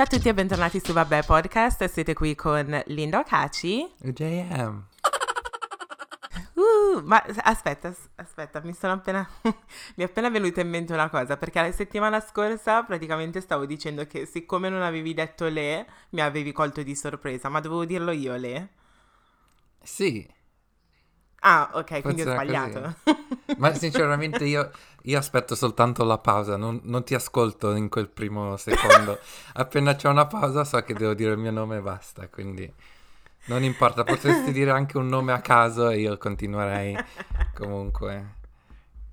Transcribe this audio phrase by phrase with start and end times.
[0.00, 1.84] Ciao a tutti e bentornati su Vabbè Podcast.
[1.84, 3.86] Siete qui con Linda Ocaci.
[3.98, 4.86] JM.
[6.54, 9.52] Uh, ma aspetta, aspetta, mi sono appena mi
[9.96, 14.24] è appena venuta in mente una cosa, perché la settimana scorsa praticamente stavo dicendo che
[14.24, 18.68] siccome non avevi detto le, mi avevi colto di sorpresa, ma dovevo dirlo io le?
[19.82, 20.26] Sì.
[21.40, 22.96] Ah, ok, quindi ho sbagliato.
[23.56, 24.70] Ma sinceramente io,
[25.02, 29.18] io, aspetto soltanto la pausa, non, non, ti ascolto in quel primo secondo.
[29.54, 32.70] Appena c'è una pausa so che devo dire il mio nome e basta, quindi
[33.46, 36.94] non importa, potresti dire anche un nome a caso e io continuerei
[37.54, 38.34] comunque.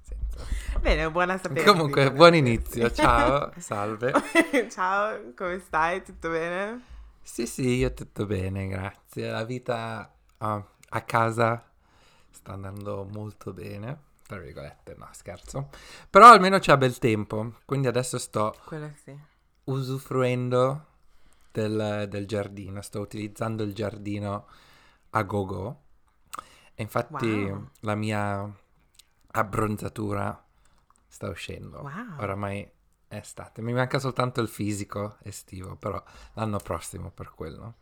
[0.02, 0.80] Senza...
[0.80, 1.64] Bene, buona sapere.
[1.64, 4.12] Comunque, buon inizio, ciao, salve.
[4.70, 6.04] ciao, come stai?
[6.04, 6.82] Tutto bene?
[7.22, 9.30] Sì, sì, io tutto bene, grazie.
[9.30, 10.46] La vita uh,
[10.90, 11.64] a casa
[12.48, 15.70] sta andando molto bene, tra virgolette, no scherzo,
[16.10, 18.56] però almeno c'è bel tempo, quindi adesso sto
[19.04, 19.20] sì.
[19.66, 20.86] usufruendo
[21.52, 24.48] del, del, giardino, sto utilizzando il giardino
[25.10, 25.82] a go-go
[26.74, 27.70] e infatti wow.
[27.82, 28.50] la mia
[29.32, 30.42] abbronzatura
[31.06, 32.20] sta uscendo, wow.
[32.20, 32.62] oramai
[33.10, 36.02] è estate, mi manca soltanto il fisico estivo, però
[36.34, 37.76] l'anno prossimo per quello.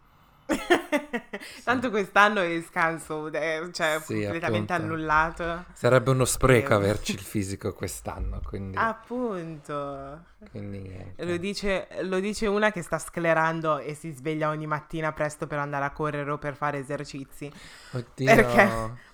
[1.63, 4.93] Tanto quest'anno è scanso, cioè sì, completamente appunto.
[4.93, 5.65] annullato.
[5.73, 8.77] Sarebbe uno spreco averci il fisico quest'anno, quindi...
[8.77, 10.23] Appunto.
[10.51, 15.47] Quindi lo dice, lo dice, una che sta sclerando e si sveglia ogni mattina presto
[15.47, 17.51] per andare a correre o per fare esercizi.
[17.91, 18.25] Oddio.
[18.25, 19.13] Perché...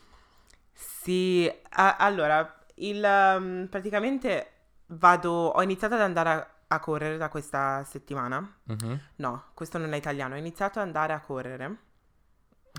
[0.73, 4.47] Sì, a- allora, il, um, praticamente
[4.87, 8.59] vado, ho iniziato ad andare a a correre da questa settimana.
[8.71, 8.95] Mm-hmm.
[9.17, 10.35] No, questo non è italiano.
[10.35, 11.77] Ho iniziato ad andare a correre.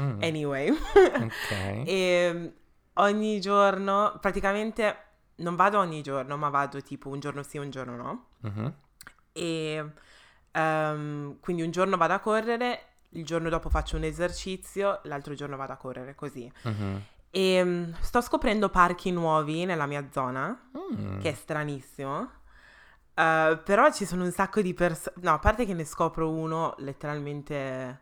[0.00, 0.22] Mm.
[0.22, 0.70] Anyway.
[0.70, 1.50] ok.
[1.50, 2.52] e ehm,
[2.94, 4.96] ogni giorno, praticamente
[5.36, 8.26] non vado ogni giorno, ma vado tipo un giorno sì, un giorno no.
[8.46, 8.66] Mm-hmm.
[9.32, 9.92] E
[10.52, 15.56] um, quindi un giorno vado a correre, il giorno dopo faccio un esercizio, l'altro giorno
[15.56, 16.50] vado a correre così.
[16.66, 16.96] Mm-hmm.
[17.30, 21.20] E um, sto scoprendo parchi nuovi nella mia zona, mm.
[21.20, 22.40] che è stranissimo.
[23.14, 25.16] Uh, però ci sono un sacco di persone.
[25.20, 28.00] No, a parte che ne scopro uno letteralmente.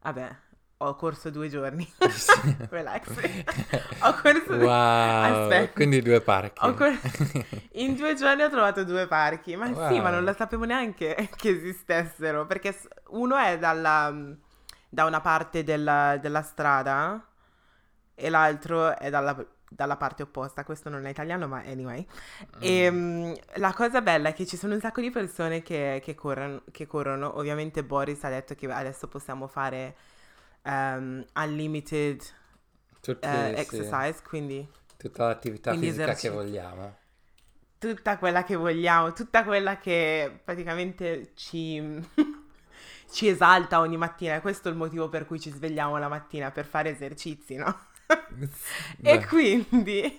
[0.00, 0.36] Vabbè,
[0.78, 1.86] ho corso due giorni.
[2.70, 3.08] Relax.
[4.00, 4.70] ho corso wow, due...
[4.72, 5.72] Aspetta.
[5.72, 6.74] Quindi due parchi.
[6.74, 6.98] Cor...
[7.72, 9.56] In due giorni ho trovato due parchi.
[9.56, 9.92] Ma wow.
[9.92, 12.46] sì, ma non lo sapevo neanche che esistessero.
[12.46, 12.78] Perché
[13.08, 14.14] uno è dalla,
[14.88, 17.26] da una parte della, della strada
[18.14, 19.36] e l'altro è dalla
[19.68, 22.06] dalla parte opposta, questo non è italiano, ma anyway.
[22.56, 22.60] Mm.
[22.60, 26.14] E um, la cosa bella è che ci sono un sacco di persone che, che,
[26.14, 27.36] corrono, che corrono.
[27.38, 29.96] Ovviamente Boris ha detto che adesso possiamo fare
[30.62, 32.22] um, unlimited
[33.00, 34.22] Tutti, uh, exercise, sì.
[34.22, 34.68] quindi...
[34.96, 36.96] Tutta l'attività quindi fisica eserci- che vogliamo.
[37.78, 41.82] Tutta quella che vogliamo, tutta quella che praticamente ci...
[43.08, 44.40] ci esalta ogni mattina.
[44.40, 47.94] Questo è il motivo per cui ci svegliamo la mattina, per fare esercizi, no?
[49.02, 50.18] E quindi...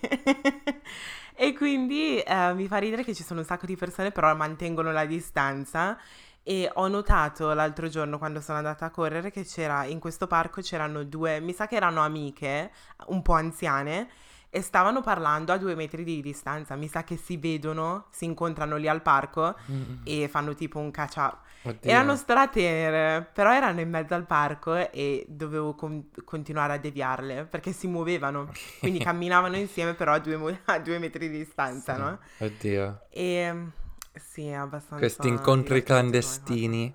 [1.40, 4.90] e quindi eh, mi fa ridere che ci sono un sacco di persone però mantengono
[4.90, 5.96] la distanza
[6.42, 10.62] e ho notato l'altro giorno quando sono andata a correre che c'era in questo parco
[10.62, 12.72] c'erano due, mi sa che erano amiche,
[13.06, 14.08] un po' anziane
[14.50, 16.74] e stavano parlando a due metri di distanza.
[16.74, 20.00] Mi sa che si vedono, si incontrano lì al parco mm.
[20.04, 21.38] e fanno tipo un caccia.
[21.80, 27.72] Erano stratenere, però erano in mezzo al parco e dovevo con- continuare a deviarle perché
[27.72, 28.50] si muovevano.
[28.80, 32.00] Quindi camminavano insieme, però a due, a due metri di distanza, sì.
[32.00, 32.18] no?
[32.38, 33.06] Oddio.
[33.10, 33.66] E
[34.14, 34.98] sì, è abbastanza.
[34.98, 36.94] Questi incontri clandestini.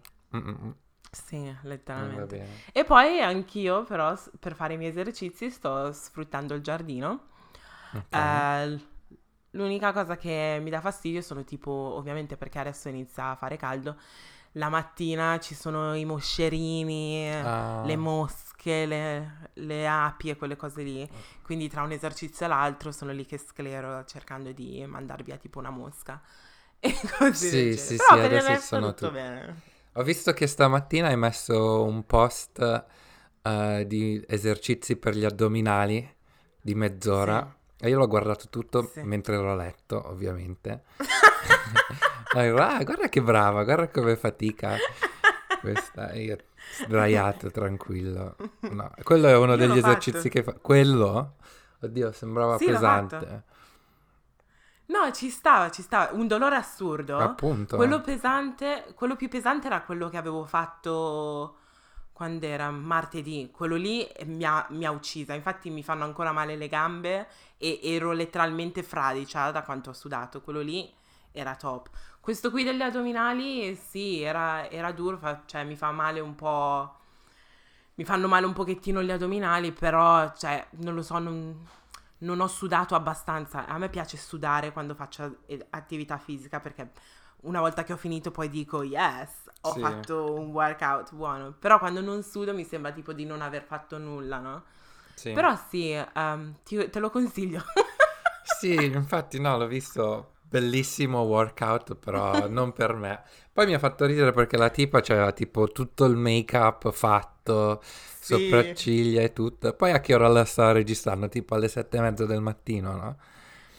[1.12, 2.48] Sì, letteralmente.
[2.72, 7.32] E poi anch'io, però, per fare i miei esercizi sto sfruttando il giardino
[7.94, 8.74] Okay.
[8.74, 8.82] Uh,
[9.52, 13.98] l'unica cosa che mi dà fastidio sono tipo, ovviamente perché adesso inizia a fare caldo,
[14.54, 17.84] la mattina ci sono i moscerini, ah.
[17.86, 21.10] le mosche, le, le, api e quelle cose lì.
[21.42, 25.60] Quindi tra un esercizio e l'altro sono lì che sclero cercando di mandar via tipo
[25.60, 26.22] una mosca.
[26.86, 27.78] E così.
[27.78, 29.14] Sì, sì, Però sì, per adesso sono tutto tu...
[29.14, 29.62] bene.
[29.94, 32.86] Ho visto che stamattina hai messo un post
[33.42, 36.06] uh, di esercizi per gli addominali
[36.60, 37.56] di mezz'ora.
[37.78, 37.86] Sì.
[37.86, 39.02] E io l'ho guardato tutto sì.
[39.04, 40.84] mentre l'ho letto, ovviamente.
[42.36, 44.76] ah, guarda che brava, guarda come fatica
[45.64, 46.14] questa.
[46.14, 46.38] Io
[46.86, 48.36] sdraiato, tranquillo.
[48.72, 50.54] No, quello è uno io degli esercizi che fa.
[50.54, 51.36] Quello?
[51.82, 53.44] Oddio, sembrava sì, pesante.
[54.88, 56.12] No, ci stava, ci stava.
[56.14, 57.18] Un dolore assurdo.
[57.18, 57.78] Appunto.
[57.78, 61.58] Quello pesante, quello più pesante era quello che avevo fatto
[62.12, 66.56] quando era martedì, quello lì mi ha, mi ha, uccisa, infatti mi fanno ancora male
[66.56, 67.28] le gambe
[67.58, 70.94] e ero letteralmente fradicia da quanto ho sudato, quello lì
[71.34, 71.90] era top.
[72.22, 77.00] Questo qui degli addominali, sì, era, era duro, fa, cioè mi fa male un po'...
[77.96, 81.68] Mi fanno male un pochettino gli addominali, però, cioè, non lo so, non,
[82.20, 83.68] non ho sudato abbastanza.
[83.68, 85.40] A me piace sudare quando faccio
[85.72, 86.92] attività fisica perché
[87.42, 89.80] una volta che ho finito poi dico yes, ho sì.
[89.80, 91.52] fatto un workout buono.
[91.52, 94.64] Però quando non sudo mi sembra tipo di non aver fatto nulla, no?
[95.14, 95.34] Sì.
[95.34, 97.64] Però sì, um, ti, te lo consiglio.
[98.60, 100.33] sì, infatti no, l'ho visto.
[100.54, 103.24] Bellissimo workout, però non per me.
[103.52, 107.82] Poi mi ha fatto ridere perché la tipa c'aveva tipo tutto il make up fatto,
[107.82, 108.36] sì.
[108.36, 109.74] sopracciglia e tutto.
[109.74, 111.28] Poi a che ora la sta registrando?
[111.28, 113.18] Tipo alle sette e mezza del mattino, no?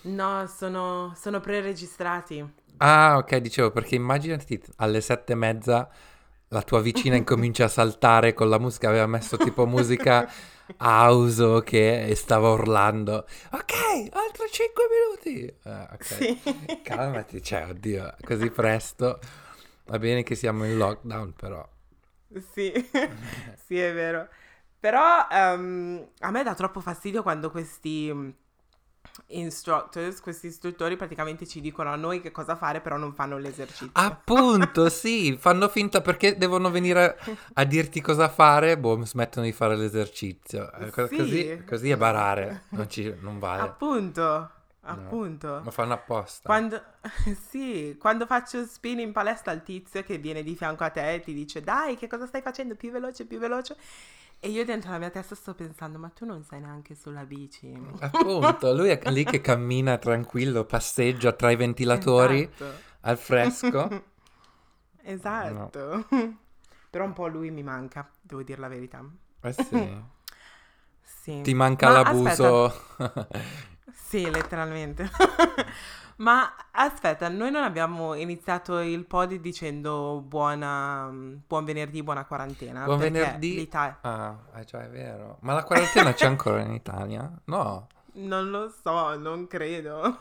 [0.02, 2.44] No, sono, sono pre-registrati.
[2.78, 5.88] Ah, ok, dicevo perché immaginati alle sette e mezza
[6.54, 10.30] la tua vicina incomincia a saltare con la musica, aveva messo tipo musica
[10.78, 13.26] house che stava urlando.
[13.50, 13.72] Ok,
[14.12, 15.46] altri 5 minuti.
[15.46, 16.40] Eh, ok, sì.
[16.84, 19.18] calmati, cioè, oddio, così presto.
[19.86, 21.68] Va bene che siamo in lockdown, però.
[22.52, 22.72] Sì,
[23.66, 24.28] sì, è vero.
[24.78, 28.12] Però um, a me dà troppo fastidio quando questi
[29.28, 33.90] instructors, questi istruttori praticamente ci dicono a noi che cosa fare, però non fanno l'esercizio.
[33.92, 37.18] Appunto, sì, fanno finta perché devono venire
[37.54, 40.72] a dirti cosa fare, boh, smettono di fare l'esercizio.
[40.72, 41.16] Eh, sì.
[41.16, 43.62] Così, così, è barare, non, ci, non vale.
[43.62, 44.50] Appunto.
[44.86, 45.48] Appunto.
[45.48, 46.46] No, ma fanno apposta.
[46.46, 46.82] Quando,
[47.48, 51.20] sì, quando faccio spin in palestra al tizio che viene di fianco a te e
[51.20, 53.76] ti dice dai che cosa stai facendo più veloce, più veloce
[54.40, 57.72] e io dentro la mia testa sto pensando, ma tu non sei neanche sulla bici.
[58.00, 62.78] Appunto, lui è lì che cammina tranquillo, passeggia tra i ventilatori esatto.
[63.00, 64.04] al fresco.
[65.02, 66.06] esatto.
[66.10, 66.38] No.
[66.90, 69.04] Però un po' lui mi manca, devo dire la verità.
[69.40, 70.02] Eh sì.
[71.02, 71.40] sì.
[71.40, 72.72] Ti manca ma l'abuso.
[73.92, 75.10] sì, letteralmente.
[76.16, 82.84] Ma aspetta, noi non abbiamo iniziato il pod dicendo buona, buon venerdì, buona quarantena.
[82.84, 83.56] Buon venerdì.
[83.56, 83.98] L'Italia...
[84.02, 85.38] Ah, eh, già è vero.
[85.40, 87.30] Ma la quarantena c'è ancora in Italia?
[87.46, 87.88] No.
[88.12, 90.18] Non lo so, non credo.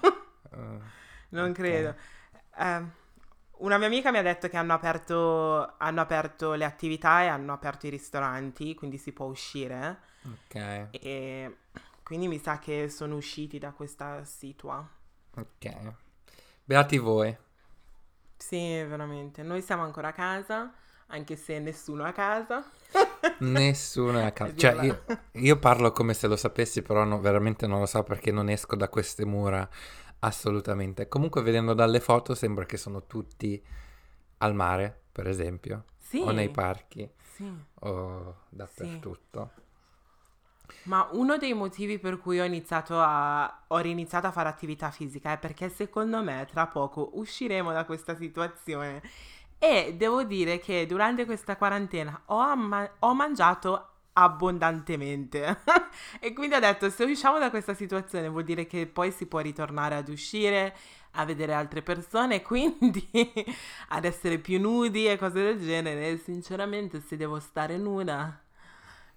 [0.50, 0.82] Uh,
[1.30, 1.54] non okay.
[1.54, 1.96] credo.
[2.58, 2.84] Eh,
[3.58, 7.54] una mia amica mi ha detto che hanno aperto, hanno aperto le attività e hanno
[7.54, 10.00] aperto i ristoranti, quindi si può uscire.
[10.26, 10.88] Ok.
[10.90, 11.58] E
[12.04, 15.02] quindi mi sa che sono usciti da questa situazione.
[15.36, 15.94] Ok.
[16.64, 17.36] Beati voi.
[18.38, 19.42] Sì, veramente.
[19.42, 20.74] Noi siamo ancora a casa,
[21.08, 22.70] anche se nessuno è a casa.
[23.40, 24.56] nessuno è a casa.
[24.56, 25.04] Cioè, io,
[25.34, 28.76] io, parlo come se lo sapessi, però no, veramente non lo so perché non esco
[28.76, 29.68] da queste mura
[30.20, 31.08] assolutamente.
[31.08, 33.62] Comunque, vedendo dalle foto, sembra che sono tutti
[34.38, 35.86] al mare, per esempio.
[35.98, 36.20] Sì.
[36.20, 37.10] O nei parchi.
[37.34, 37.52] Sì.
[37.80, 39.52] O dappertutto.
[39.56, 39.62] Sì.
[40.84, 45.32] Ma uno dei motivi per cui ho iniziato a ho riniziato a fare attività fisica
[45.32, 49.02] è perché secondo me tra poco usciremo da questa situazione.
[49.58, 55.62] E devo dire che durante questa quarantena ho, amma- ho mangiato abbondantemente.
[56.20, 59.40] E quindi ho detto se usciamo da questa situazione vuol dire che poi si può
[59.40, 60.76] ritornare ad uscire
[61.12, 63.08] a vedere altre persone quindi
[63.90, 66.18] ad essere più nudi e cose del genere.
[66.18, 68.43] Sinceramente se devo stare nuda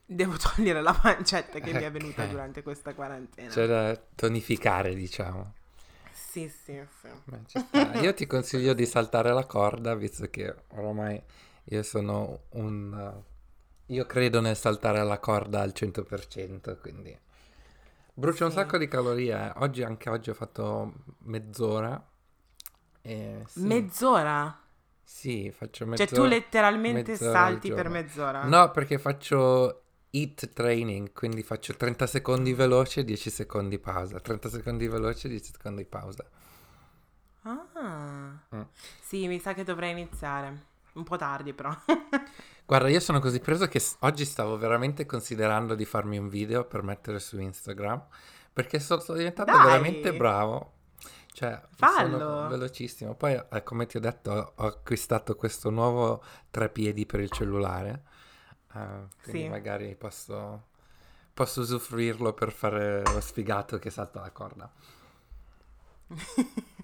[0.06, 1.80] Devo togliere la pancetta che okay.
[1.80, 3.50] mi è venuta durante questa quarantena.
[3.50, 5.54] C'è da tonificare, diciamo.
[6.12, 7.64] Sì, sì, sì.
[8.00, 11.20] Io ti consiglio di saltare la corda, visto che ormai
[11.64, 13.22] io sono un...
[13.86, 17.18] io credo nel saltare la corda al 100%, quindi...
[18.18, 18.42] Brucia sì.
[18.44, 19.34] un sacco di calorie.
[19.34, 19.52] Eh.
[19.56, 22.02] Oggi, anche oggi ho fatto mezz'ora.
[23.02, 23.60] E sì.
[23.60, 24.58] Mezz'ora?
[25.02, 26.08] Sì, faccio mezz'ora.
[26.08, 28.44] Cioè tu letteralmente salti per mezz'ora?
[28.44, 34.88] No, perché faccio Eat training, quindi faccio 30 secondi veloce, 10 secondi pausa, 30 secondi
[34.88, 36.24] veloce, 10 secondi pausa.
[37.42, 38.60] Ah, mm.
[39.00, 40.74] sì, mi sa che dovrei iniziare.
[40.94, 41.70] Un po' tardi però.
[42.64, 46.82] Guarda, io sono così preso che oggi stavo veramente considerando di farmi un video per
[46.82, 48.02] mettere su Instagram,
[48.52, 49.64] perché sono, sono diventato Dai.
[49.64, 50.72] veramente bravo.
[51.32, 52.18] Cioè, Fallo.
[52.18, 53.14] sono velocissimo.
[53.14, 58.02] Poi, eh, come ti ho detto, ho acquistato questo nuovo treppiedi per il cellulare
[58.76, 59.48] Uh, quindi sì.
[59.48, 60.64] magari posso,
[61.32, 64.70] posso usufruirlo per fare lo sfigato che salta la corda.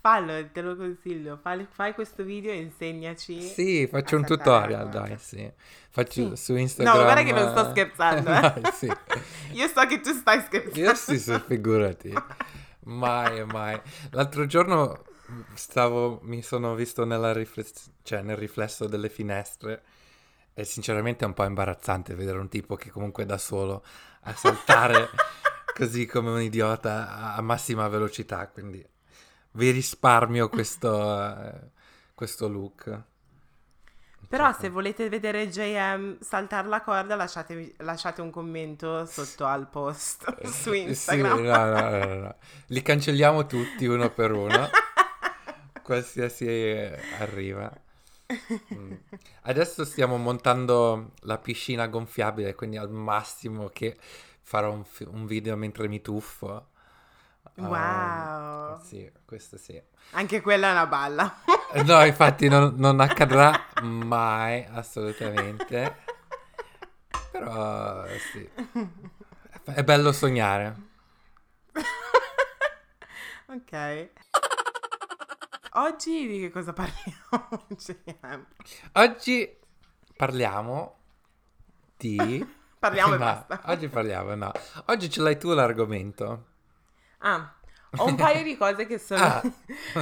[0.00, 1.38] Fallo, te lo consiglio.
[1.40, 3.40] Fai, fai, questo video e insegnaci.
[3.42, 5.48] Sì, faccio un tutorial, dai, sì.
[5.90, 6.42] Faccio sì.
[6.42, 6.96] su Instagram.
[6.96, 8.30] No, guarda che non sto scherzando.
[8.32, 8.40] Eh.
[8.40, 8.86] dai, sì.
[9.52, 10.80] Io so che tu stai scherzando.
[10.80, 12.12] Io sì, sì figurati.
[12.84, 13.80] Mai, mai.
[14.10, 15.04] L'altro giorno
[15.54, 19.82] stavo, mi sono visto rifless- cioè nel riflesso delle finestre
[20.54, 23.84] e sinceramente è un po' imbarazzante vedere un tipo che comunque da solo
[24.22, 25.08] a saltare
[25.74, 28.86] così come un idiota a massima velocità, quindi
[29.52, 31.52] vi risparmio questo, eh,
[32.14, 33.02] questo look.
[34.28, 40.44] Però se volete vedere JM saltare la corda lasciate, lasciate un commento sotto al post
[40.46, 41.36] su Instagram.
[41.36, 44.68] Sì, no, no, no, no, Li cancelliamo tutti uno per uno.
[45.82, 46.46] Qualsiasi
[47.18, 47.72] arriva.
[48.74, 48.92] Mm.
[49.42, 53.96] Adesso stiamo montando la piscina gonfiabile, quindi al massimo che
[54.42, 56.68] farò un, fi- un video mentre mi tuffo.
[57.56, 58.74] Wow.
[58.74, 59.80] Um, sì, questo sì.
[60.12, 61.34] Anche quella è una balla.
[61.84, 65.96] no, infatti non, non accadrà mai, assolutamente.
[67.30, 68.48] Però sì.
[69.64, 70.76] È bello sognare.
[73.46, 74.10] ok.
[75.74, 77.66] Oggi di che cosa parliamo?
[78.94, 79.56] Oggi
[80.16, 80.96] parliamo
[81.96, 82.16] di...
[82.78, 83.60] parliamo e basta.
[83.66, 84.50] Oggi parliamo, no.
[84.86, 86.46] Oggi ce l'hai tu l'argomento.
[87.18, 87.54] Ah,
[87.98, 89.22] ho un paio di cose che sono...
[89.22, 89.42] Ah.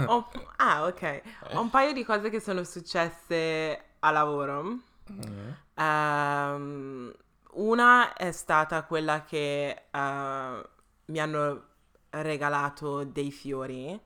[0.06, 0.30] ho...
[0.56, 1.22] ah, ok.
[1.52, 4.78] Ho un paio di cose che sono successe a lavoro.
[5.12, 5.50] Mm.
[5.74, 7.12] Um,
[7.52, 10.66] una è stata quella che uh,
[11.06, 11.64] mi hanno
[12.10, 14.00] regalato dei fiori,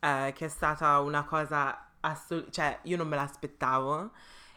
[0.00, 2.52] uh, che è stata una cosa assolutamente...
[2.52, 4.10] cioè io non me l'aspettavo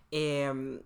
[0.10, 0.82] e um,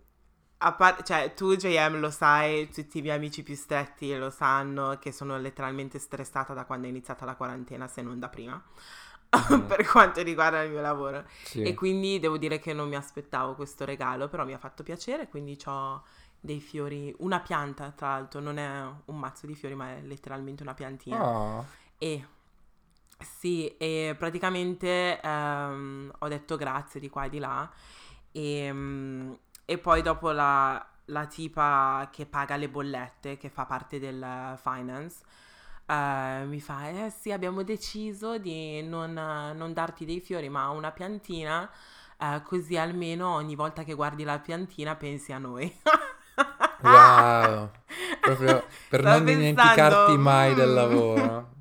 [0.57, 5.11] Par- cioè, tu JM lo sai, tutti i miei amici più stretti lo sanno che
[5.11, 8.59] sono letteralmente stressata da quando è iniziata la quarantena, se non da prima,
[9.53, 9.59] mm.
[9.67, 11.23] per quanto riguarda il mio lavoro.
[11.43, 11.61] Sì.
[11.61, 15.27] E quindi devo dire che non mi aspettavo questo regalo, però mi ha fatto piacere,
[15.27, 16.03] quindi ho
[16.39, 20.63] dei fiori, una pianta tra l'altro, non è un mazzo di fiori, ma è letteralmente
[20.63, 21.23] una piantina.
[21.23, 21.65] Oh.
[21.97, 22.25] E
[23.17, 27.69] sì, e praticamente um, ho detto grazie di qua e di là.
[28.31, 33.99] E, um, e poi dopo la, la tipa che paga le bollette, che fa parte
[33.99, 35.23] del finance,
[35.87, 40.91] Uh, mi fa, eh sì, abbiamo deciso di non, non darti dei fiori, ma una
[40.91, 41.69] piantina,
[42.17, 45.71] uh, così almeno ogni volta che guardi la piantina pensi a noi.
[46.81, 47.69] wow,
[48.19, 50.73] proprio per Stavo non pensando, dimenticarti mai del mm.
[50.73, 51.54] lavoro.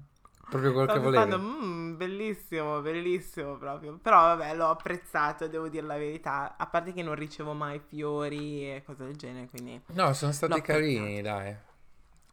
[0.55, 1.31] Proprio quel Stavo che volevi.
[1.31, 3.99] Pensando, mm, bellissimo, bellissimo proprio.
[4.01, 6.55] Però vabbè, l'ho apprezzato, devo dire la verità.
[6.57, 9.83] A parte che non ricevo mai fiori e cose del genere, quindi...
[9.87, 11.57] No, sono stati carini, dai.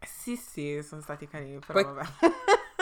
[0.01, 1.93] Sì, sì, sono stati carini, però Poi...
[1.95, 2.07] vabbè.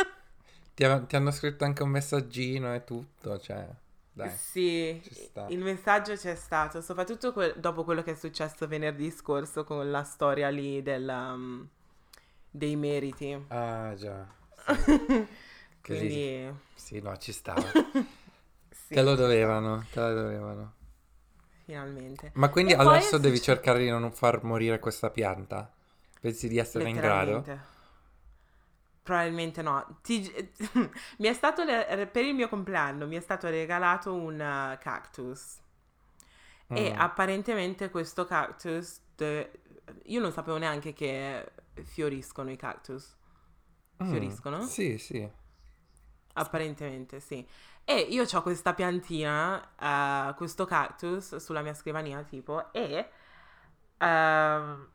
[0.75, 3.65] ti, ha, ti, hanno scritto anche un messaggino e tutto, cioè...
[4.11, 5.01] Dai, sì,
[5.47, 10.03] il messaggio c'è stato, soprattutto que- dopo quello che è successo venerdì scorso con la
[10.03, 11.65] storia lì del, um,
[12.51, 13.45] dei meriti.
[13.47, 14.38] Ah, già.
[14.65, 15.27] Sì.
[15.81, 16.53] Quindi...
[16.75, 17.61] Sì, no, ci stava.
[18.69, 18.93] sì.
[18.93, 20.73] Te lo dovevano, te lo dovevano.
[21.65, 22.31] Finalmente.
[22.33, 23.57] Ma quindi e adesso devi successo...
[23.57, 25.71] cercare di non far morire questa pianta?
[26.19, 27.45] Pensi di essere in grado?
[29.03, 29.99] Probabilmente no.
[30.01, 30.51] Ti...
[31.17, 32.09] mi è stato le...
[32.11, 35.57] per il mio compleanno mi è stato regalato un uh, cactus.
[36.73, 36.75] Mm.
[36.75, 39.51] E apparentemente questo cactus de...
[40.05, 41.51] io non sapevo neanche che
[41.83, 43.15] fioriscono i cactus.
[44.03, 44.09] Mm.
[44.09, 44.57] Fioriscono?
[44.59, 44.65] Mm.
[44.65, 45.29] Sì, sì.
[46.33, 47.45] Apparentemente sì.
[47.83, 53.09] E io ho questa piantina, uh, questo cactus sulla mia scrivania tipo e
[53.97, 54.87] uh,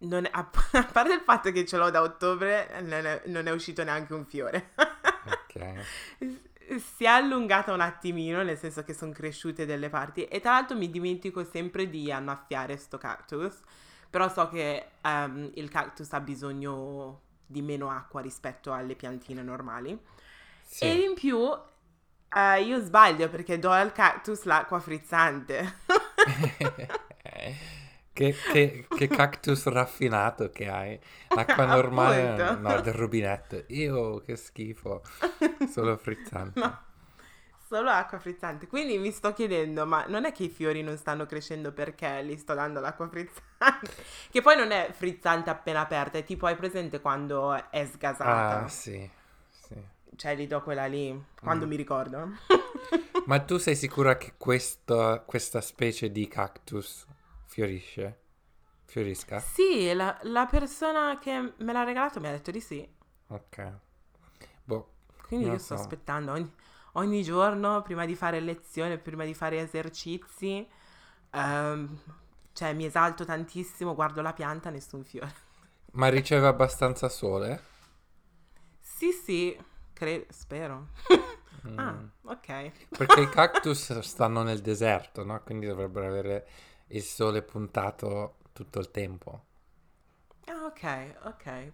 [0.00, 3.82] non a, parte il fatto che ce l'ho da ottobre non è, non è uscito
[3.84, 4.70] neanche un fiore.
[5.26, 5.74] ok.
[6.70, 10.76] Si è allungata un attimino, nel senso che sono cresciute delle parti e tra l'altro
[10.76, 13.58] mi dimentico sempre di annaffiare sto cactus,
[14.08, 19.98] però so che um, il cactus ha bisogno di meno acqua rispetto alle piantine normali.
[20.62, 20.84] Sì.
[20.84, 25.78] E in più uh, io sbaglio perché do al cactus l'acqua frizzante.
[28.12, 30.98] che, che, che, cactus raffinato che hai.
[31.34, 33.64] L'acqua normale, no, del rubinetto.
[33.68, 35.02] Io che schifo,
[35.70, 36.60] solo frizzante.
[36.60, 36.88] No,
[37.70, 38.66] solo acqua frizzante.
[38.66, 42.36] Quindi mi sto chiedendo, ma non è che i fiori non stanno crescendo perché li
[42.36, 43.92] sto dando l'acqua frizzante?
[44.30, 48.64] che poi non è frizzante appena aperta, è tipo hai presente quando è sgasata.
[48.64, 49.18] Ah, sì
[50.16, 51.68] cioè li do quella lì quando mm.
[51.68, 52.28] mi ricordo.
[53.24, 57.06] Ma tu sei sicura che questo, questa specie di cactus
[57.46, 58.18] fiorisce?
[58.84, 59.38] Fiorisca?
[59.38, 62.86] Sì, la, la, persona che me l'ha regalato mi ha detto di sì.
[63.28, 63.72] Ok.
[64.64, 64.92] Boh,
[65.26, 65.82] Quindi io sto so.
[65.82, 66.52] aspettando ogni,
[66.92, 70.66] ogni, giorno, prima di fare lezioni, prima di fare esercizi,
[71.32, 71.98] um,
[72.52, 75.48] cioè mi esalto tantissimo, guardo la pianta, nessun fiore.
[75.92, 77.62] Ma riceve abbastanza sole?
[78.80, 79.56] Sì, sì.
[79.92, 80.88] Cre- spero.
[81.66, 81.76] Mm.
[81.76, 82.72] Ah, ok.
[82.96, 85.42] Perché i cactus stanno nel deserto, no?
[85.42, 86.46] Quindi dovrebbero avere
[86.88, 89.44] il sole puntato tutto il tempo.
[90.46, 90.82] Ah, ok,
[91.24, 91.72] ok.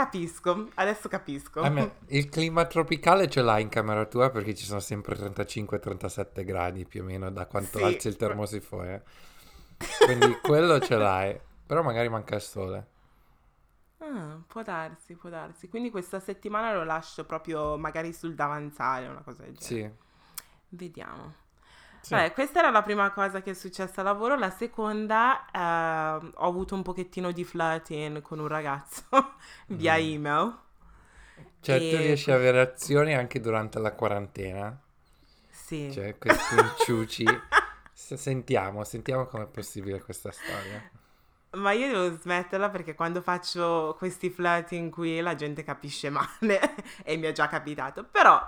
[0.00, 1.68] Capisco, adesso capisco.
[1.70, 6.86] Me, il clima tropicale ce l'hai in camera tua perché ci sono sempre 35-37 gradi
[6.86, 7.84] più o meno da quanto sì.
[7.84, 8.94] alzi il termosifone.
[8.94, 10.04] Eh.
[10.04, 12.86] Quindi quello ce l'hai, però magari manca il sole.
[13.98, 15.68] Ah, può darsi, può darsi.
[15.68, 19.96] Quindi questa settimana lo lascio proprio magari sul davanzale, una cosa del genere.
[19.98, 20.08] Sì.
[20.76, 21.34] Vediamo.
[22.00, 22.14] Sì.
[22.14, 24.36] Vabbè, questa era la prima cosa che è successa a lavoro.
[24.36, 29.04] La seconda, eh, ho avuto un pochettino di flirting con un ragazzo
[29.68, 30.00] via mm.
[30.00, 30.58] email.
[31.60, 31.90] Cioè, e...
[31.90, 34.78] tu riesci a avere azioni anche durante la quarantena?
[35.48, 35.92] Sì.
[35.92, 37.24] Cioè, questi inciuci.
[37.92, 40.90] sentiamo, sentiamo com'è possibile questa storia.
[41.52, 46.60] Ma io devo smetterla perché quando faccio questi flirting qui la gente capisce male
[47.02, 48.04] e mi è già capitato.
[48.04, 48.40] Però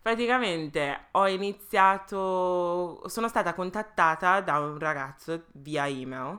[0.00, 6.38] praticamente ho iniziato, sono stata contattata da un ragazzo via email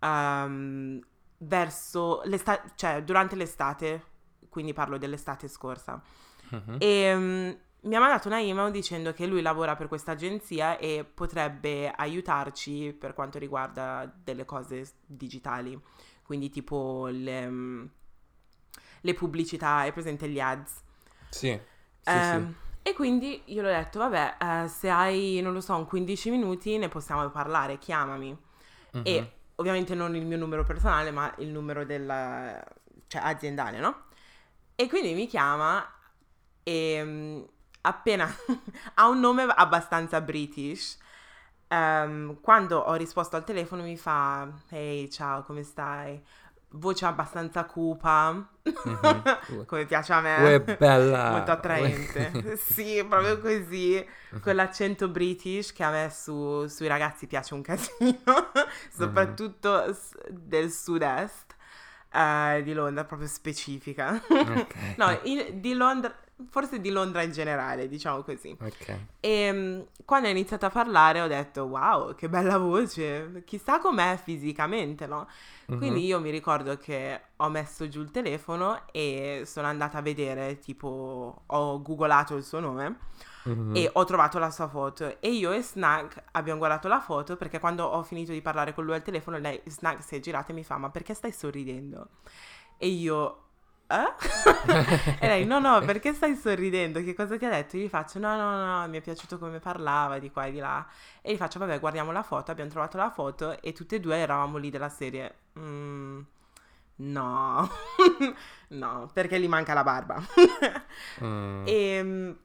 [0.00, 1.00] um,
[1.38, 4.04] verso l'estate, cioè durante l'estate,
[4.48, 6.02] quindi parlo dell'estate scorsa.
[6.50, 6.76] Uh-huh.
[6.78, 11.04] E um, mi ha mandato una email dicendo che lui lavora per questa agenzia e
[11.04, 15.80] potrebbe aiutarci per quanto riguarda delle cose digitali,
[16.22, 17.84] quindi tipo le, mm,
[19.02, 20.82] le pubblicità, è presente gli ads.
[21.28, 21.58] Sì.
[22.00, 22.54] sì, eh, sì.
[22.86, 26.78] E quindi io l'ho detto, vabbè, eh, se hai, non lo so, un 15 minuti
[26.78, 28.30] ne possiamo parlare, chiamami.
[28.92, 29.00] Uh-huh.
[29.02, 32.06] E ovviamente non il mio numero personale, ma il numero del,
[33.08, 34.04] cioè, aziendale, no?
[34.76, 35.84] E quindi mi chiama
[36.62, 37.42] e mm,
[37.80, 38.32] appena
[38.94, 40.96] ha un nome abbastanza british.
[41.68, 46.24] Um, quando ho risposto al telefono mi fa Ehi ciao come stai?
[46.70, 49.62] Voce abbastanza cupa mm-hmm.
[49.66, 54.04] come piace a me Uè, bella molto attraente sì proprio così
[54.40, 58.20] con l'accento british che a me su, sui ragazzi piace un casino
[58.92, 59.92] soprattutto mm-hmm.
[60.28, 61.54] del sud-est
[62.12, 64.94] uh, di Londra proprio specifica okay.
[64.96, 66.12] no in, di Londra
[66.50, 68.54] forse di Londra in generale, diciamo così.
[68.60, 68.98] Ok.
[69.20, 74.18] E um, quando ho iniziato a parlare ho detto wow, che bella voce, chissà com'è
[74.22, 75.26] fisicamente, no?
[75.70, 75.80] Mm-hmm.
[75.80, 80.58] Quindi io mi ricordo che ho messo giù il telefono e sono andata a vedere,
[80.58, 82.98] tipo, ho googolato il suo nome
[83.48, 83.74] mm-hmm.
[83.74, 87.58] e ho trovato la sua foto e io e Snag abbiamo guardato la foto perché
[87.58, 90.54] quando ho finito di parlare con lui al telefono lei, Snag si è girata e
[90.54, 92.08] mi fa ma perché stai sorridendo?
[92.78, 93.45] E io
[93.88, 95.18] eh?
[95.20, 97.02] e lei, no, no, perché stai sorridendo?
[97.02, 97.76] Che cosa ti ha detto?
[97.76, 100.58] Io gli faccio, no, no, no, mi è piaciuto come parlava di qua e di
[100.58, 100.86] là.
[101.22, 104.16] E gli faccio, vabbè, guardiamo la foto, abbiamo trovato la foto e tutte e due
[104.16, 105.34] eravamo lì della serie.
[105.58, 106.20] Mm,
[106.96, 107.70] no,
[108.68, 110.20] no, perché gli manca la barba.
[111.22, 111.62] mm.
[111.66, 112.36] E ehm,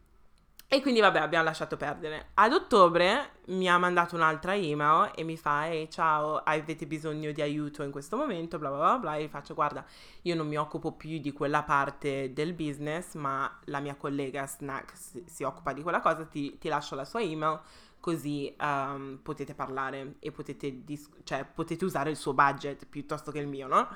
[0.74, 2.30] e quindi vabbè abbiamo lasciato perdere.
[2.36, 7.42] Ad ottobre mi ha mandato un'altra email e mi fa ehi ciao avete bisogno di
[7.42, 9.84] aiuto in questo momento bla bla bla bla e faccio guarda
[10.22, 14.96] io non mi occupo più di quella parte del business ma la mia collega Snack
[14.96, 17.60] si, si occupa di quella cosa ti, ti, lascio la sua email
[18.00, 23.40] così um, potete parlare e potete, dis- cioè, potete usare il suo budget piuttosto che
[23.40, 23.90] il mio no?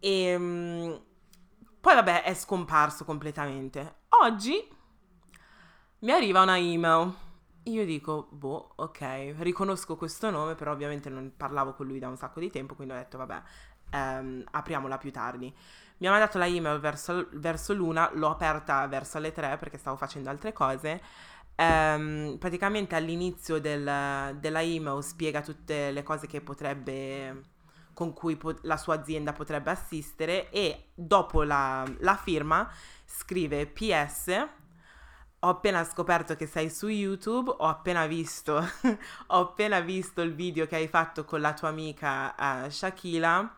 [0.00, 1.02] E um,
[1.80, 4.00] poi vabbè è scomparso completamente.
[4.22, 4.76] Oggi
[6.00, 7.12] mi arriva una email.
[7.64, 12.16] Io dico, boh, ok, riconosco questo nome, però ovviamente non parlavo con lui da un
[12.16, 13.42] sacco di tempo, quindi ho detto, vabbè,
[13.90, 15.52] ehm, apriamola più tardi.
[15.98, 19.96] Mi ha mandato la email verso, verso l'una, l'ho aperta verso le tre perché stavo
[19.96, 21.02] facendo altre cose.
[21.56, 27.42] Ehm, praticamente all'inizio del, della email spiega tutte le cose che potrebbe,
[27.92, 32.70] con cui po- la sua azienda potrebbe assistere e dopo la, la firma
[33.04, 34.46] scrive PS
[35.40, 38.56] ho appena scoperto che sei su YouTube, ho appena visto,
[39.28, 43.56] ho appena visto il video che hai fatto con la tua amica uh, Shakila,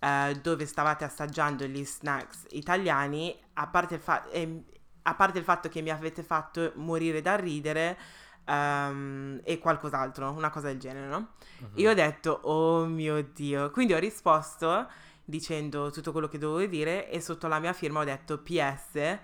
[0.00, 4.64] uh, dove stavate assaggiando gli snacks italiani, a parte, il fa- eh,
[5.02, 7.98] a parte il fatto che mi avete fatto morire da ridere,
[8.46, 11.32] um, e qualcos'altro, una cosa del genere, no?
[11.60, 11.68] Uh-huh.
[11.74, 14.88] Io ho detto, oh mio Dio, quindi ho risposto
[15.24, 19.18] dicendo tutto quello che dovevo dire e sotto la mia firma ho detto PS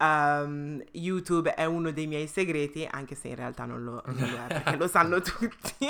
[0.00, 4.36] Um, YouTube è uno dei miei segreti, anche se in realtà non lo, non lo
[4.38, 5.86] è perché lo sanno tutti.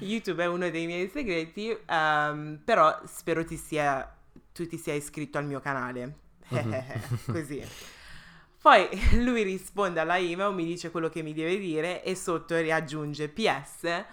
[0.00, 4.12] YouTube è uno dei miei segreti, um, però spero ti sia,
[4.52, 6.14] tu ti sia iscritto al mio canale.
[6.48, 6.84] Mhm.
[7.30, 7.64] Così.
[8.60, 8.88] Poi
[9.22, 14.04] lui risponde alla email, mi dice quello che mi deve dire e sotto riaggiunge PS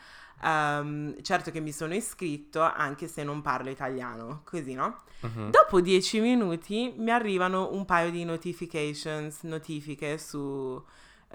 [0.46, 5.02] Um, certo che mi sono iscritto anche se non parlo italiano, così no?
[5.22, 5.50] Uh-huh.
[5.50, 10.80] Dopo dieci minuti mi arrivano un paio di notifications, notifiche su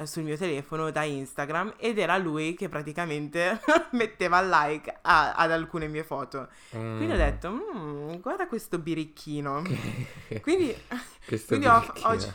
[0.01, 3.61] eh, sul mio telefono da Instagram ed era lui che praticamente
[3.93, 6.49] metteva like a, ad alcune mie foto.
[6.77, 6.97] Mm.
[6.97, 9.63] Quindi ho detto, mm, guarda questo birichino.
[10.41, 10.75] quindi,
[11.27, 12.33] questo quindi ho, oggi...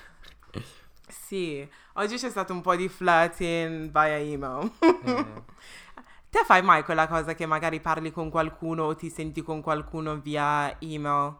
[1.07, 4.71] Sì, oggi c'è stato un po' di flirting via email.
[5.09, 5.38] mm.
[6.36, 10.19] Te fai mai quella cosa che magari parli con qualcuno o ti senti con qualcuno
[10.19, 11.34] via email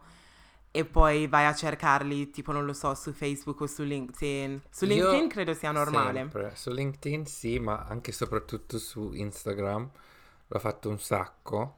[0.70, 4.62] e poi vai a cercarli, tipo non lo so, su Facebook o su LinkedIn.
[4.70, 6.20] Su LinkedIn Io credo sia normale.
[6.20, 6.52] Sempre.
[6.56, 9.90] Su LinkedIn sì, ma anche e soprattutto su Instagram
[10.46, 11.76] l'ho fatto un sacco.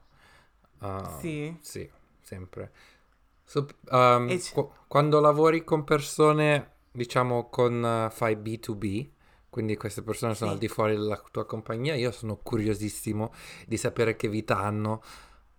[0.79, 1.57] Uh, sì.
[1.59, 2.71] Sì, sempre.
[3.43, 9.09] So, um, c- qu- quando lavori con persone, diciamo, con uh, fai B2B,
[9.49, 10.55] quindi queste persone sono sì.
[10.55, 13.33] al di fuori della tua compagnia, io sono curiosissimo
[13.65, 15.01] di sapere che vita hanno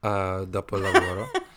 [0.00, 1.31] uh, dopo il lavoro.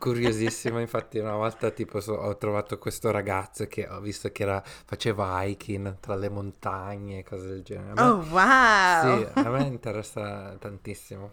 [0.00, 4.62] curiosissimo, infatti una volta tipo so, ho trovato questo ragazzo che ho visto che era,
[4.64, 7.92] faceva hiking tra le montagne e cose del genere.
[7.92, 9.18] Me, oh wow!
[9.18, 11.32] Sì, a me interessa tantissimo.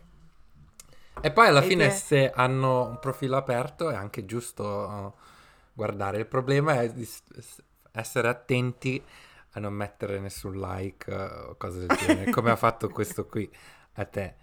[1.21, 1.93] E poi alla e fine te...
[1.93, 5.15] se hanno un profilo aperto è anche giusto
[5.71, 6.17] guardare.
[6.19, 6.93] Il problema è
[7.93, 9.01] essere attenti
[9.57, 13.49] a non mettere nessun like o cose del genere, come ha fatto questo qui
[13.93, 14.35] a te.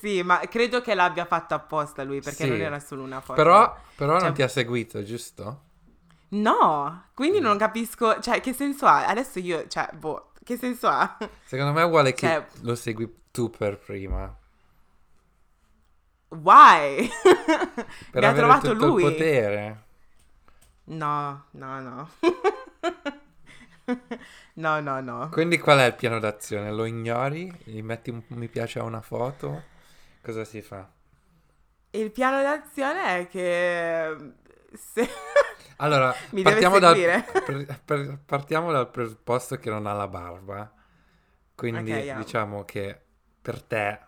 [0.00, 2.50] Sì, ma credo che l'abbia fatto apposta lui perché sì.
[2.50, 3.34] non era solo una foto.
[3.34, 4.24] Però, però cioè...
[4.24, 5.62] non ti ha seguito, giusto?
[6.30, 7.42] No, quindi mm.
[7.42, 9.06] non capisco, cioè, che senso ha?
[9.06, 11.16] Adesso io, cioè, boh, che senso ha?
[11.44, 12.46] Secondo me è uguale cioè...
[12.46, 14.36] che lo segui tu per prima.
[16.28, 17.08] Why?
[18.10, 19.04] per Mi ha trovato lui.
[19.04, 19.82] il potere.
[20.86, 22.10] No, no, no.
[24.54, 25.28] no, no, no.
[25.30, 26.70] Quindi qual è il piano d'azione?
[26.70, 27.52] Lo ignori?
[27.64, 29.62] Gli metti un mi piace a una foto?
[30.22, 30.90] Cosa si fa?
[31.90, 34.16] Il piano d'azione è che...
[34.72, 35.08] Se...
[35.78, 36.94] Allora, partiamo dal,
[37.44, 40.72] per, per, partiamo dal presupposto che non ha la barba.
[41.54, 42.16] Quindi okay, yeah.
[42.16, 43.00] diciamo che
[43.42, 43.98] per te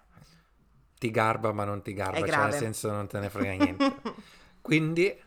[0.97, 3.97] ti garba ma non ti garba, cioè nel senso non te ne frega niente.
[4.63, 5.21] Quindi,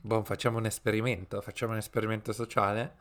[0.00, 2.96] boh, facciamo un esperimento, facciamo un esperimento sociale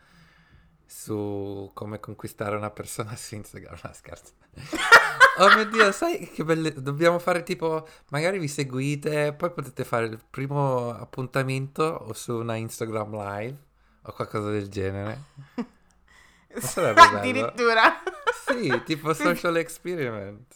[0.85, 3.77] su come conquistare una persona su Instagram.
[3.83, 4.33] No, scherzo.
[5.39, 6.73] oh mio Dio, sai che belle...
[6.73, 7.87] Dobbiamo fare tipo...
[8.09, 13.57] Magari vi seguite, poi potete fare il primo appuntamento o su una Instagram live
[14.03, 15.23] o qualcosa del genere.
[16.55, 17.17] Non sarebbe bello?
[17.17, 18.01] Addirittura.
[18.47, 20.55] Sì, tipo social experiment.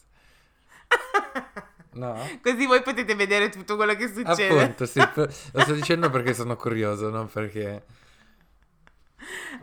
[1.92, 2.16] No?
[2.42, 4.62] Così voi potete vedere tutto quello che succede.
[4.62, 5.28] Appunto, sì, per...
[5.52, 7.84] lo sto dicendo perché sono curioso, non perché...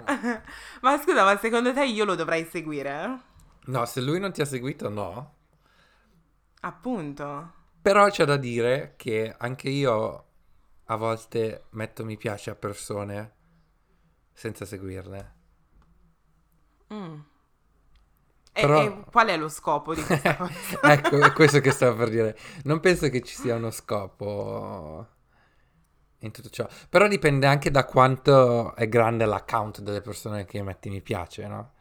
[0.82, 3.20] ma scusa, ma secondo te io lo dovrei seguire?
[3.66, 5.34] No, se lui non ti ha seguito, no.
[6.60, 7.52] Appunto.
[7.82, 10.24] Però c'è da dire che anche io
[10.84, 13.34] a volte metto mi piace a persone
[14.32, 15.34] senza seguirle.
[16.92, 17.18] Mm.
[18.52, 18.80] Però...
[18.80, 20.92] E, e, qual è lo scopo di questa cosa?
[20.92, 22.38] ecco, è questo che stavo per dire.
[22.64, 25.14] Non penso che ci sia uno scopo
[26.26, 26.68] in tutto ciò.
[26.88, 31.72] Però dipende anche da quanto è grande l'account delle persone che metti mi piace, no?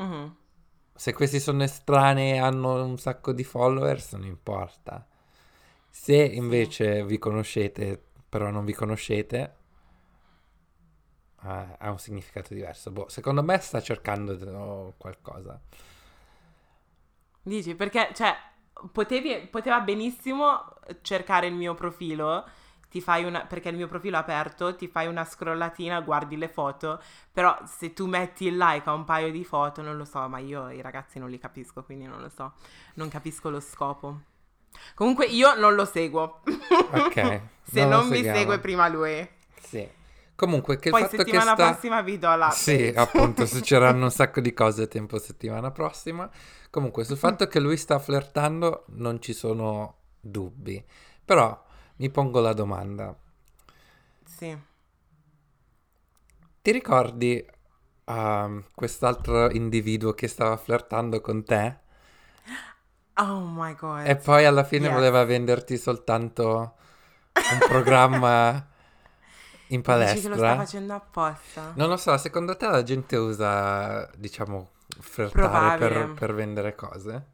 [0.00, 0.26] Mm-hmm.
[0.94, 5.06] Se questi sono estranei e hanno un sacco di followers, non importa.
[5.88, 9.56] Se invece vi conoscete, però non vi conoscete,
[11.44, 12.90] eh, ha un significato diverso.
[12.90, 15.60] Boh, secondo me sta cercando qualcosa.
[17.42, 18.34] Dici, perché, cioè,
[18.92, 22.46] potevi, poteva benissimo cercare il mio profilo
[22.92, 26.48] ti fai una, perché il mio profilo è aperto, ti fai una scrollatina, guardi le
[26.48, 27.00] foto,
[27.32, 30.40] però se tu metti il like a un paio di foto, non lo so, ma
[30.40, 32.52] io i ragazzi non li capisco, quindi non lo so,
[32.96, 34.20] non capisco lo scopo.
[34.94, 36.42] Comunque io non lo seguo.
[36.90, 37.14] Ok.
[37.64, 39.26] se non, non mi segue prima lui.
[39.58, 39.88] Sì.
[40.36, 41.70] Comunque, che Poi il fatto settimana che sta...
[41.70, 42.50] prossima vi do la...
[42.50, 46.28] Sì, appunto, succederanno un sacco di cose a tempo settimana prossima.
[46.68, 50.84] Comunque, sul fatto che lui sta flirtando non ci sono dubbi.
[51.24, 53.14] Però mi pongo la domanda.
[54.24, 54.56] Sì.
[56.62, 57.44] Ti ricordi
[58.04, 61.80] uh, quest'altro individuo che stava flirtando con te?
[63.14, 64.06] Oh my god.
[64.06, 64.94] E poi alla fine yes.
[64.94, 66.74] voleva venderti soltanto
[67.32, 68.66] un programma
[69.68, 70.14] in palestra.
[70.14, 71.72] Dici che lo sta facendo apposta.
[71.74, 77.26] Non lo so, secondo te la gente usa, diciamo, flirtare per, per, vendere cose?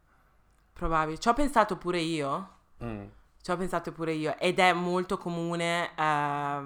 [0.73, 1.19] Probabile.
[1.19, 2.49] Ci ho pensato pure io.
[2.83, 3.07] Mm.
[3.41, 6.63] Ci ho pensato pure io ed è molto comune, eh,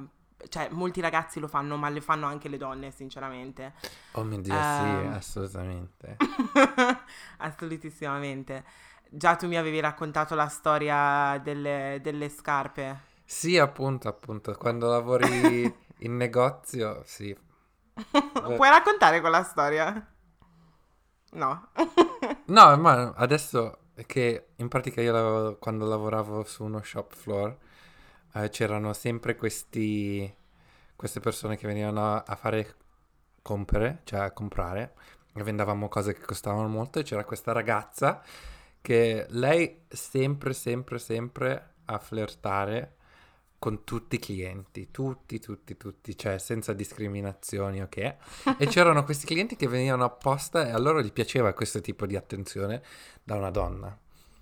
[0.48, 3.74] cioè molti ragazzi lo fanno, ma le fanno anche le donne, sinceramente.
[4.12, 5.12] Oh mio Dio, uh, sì, ehm.
[5.12, 6.16] assolutamente.
[7.38, 8.64] Assolutissimamente.
[9.08, 13.10] Già tu mi avevi raccontato la storia delle, delle scarpe.
[13.24, 15.62] Sì, appunto, appunto, quando lavori
[15.98, 17.36] in negozio, sì,
[18.56, 20.06] Puoi raccontare quella storia?
[21.32, 21.68] No.
[22.46, 27.56] no, ma adesso che in pratica io quando lavoravo su uno shop floor
[28.34, 30.32] eh, c'erano sempre questi,
[30.96, 32.76] queste persone che venivano a fare
[33.42, 34.94] compere, cioè a comprare,
[35.34, 38.22] e vendavamo cose che costavano molto e c'era questa ragazza
[38.80, 42.96] che lei sempre, sempre, sempre a flirtare
[43.62, 47.96] con tutti i clienti, tutti, tutti, tutti, cioè senza discriminazioni, ok?
[48.58, 52.16] E c'erano questi clienti che venivano apposta e a loro gli piaceva questo tipo di
[52.16, 52.82] attenzione
[53.22, 53.96] da una donna.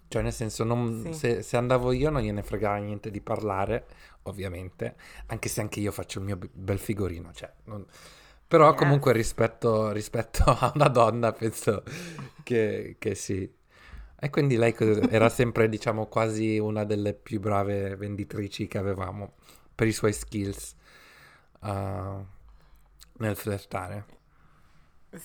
[0.09, 1.13] Cioè, nel senso, non, sì.
[1.13, 3.85] se, se, andavo io non gliene fregava niente di parlare,
[4.23, 7.85] ovviamente, anche se anche io faccio il mio bel figurino, cioè, non...
[8.49, 11.83] Però comunque rispetto, rispetto, a una donna penso
[12.43, 13.53] che, che sì.
[14.23, 14.77] E quindi lei
[15.09, 19.33] era sempre, diciamo, quasi una delle più brave venditrici che avevamo
[19.75, 20.75] per i suoi skills
[21.61, 22.27] uh,
[23.19, 24.05] nel flirtare.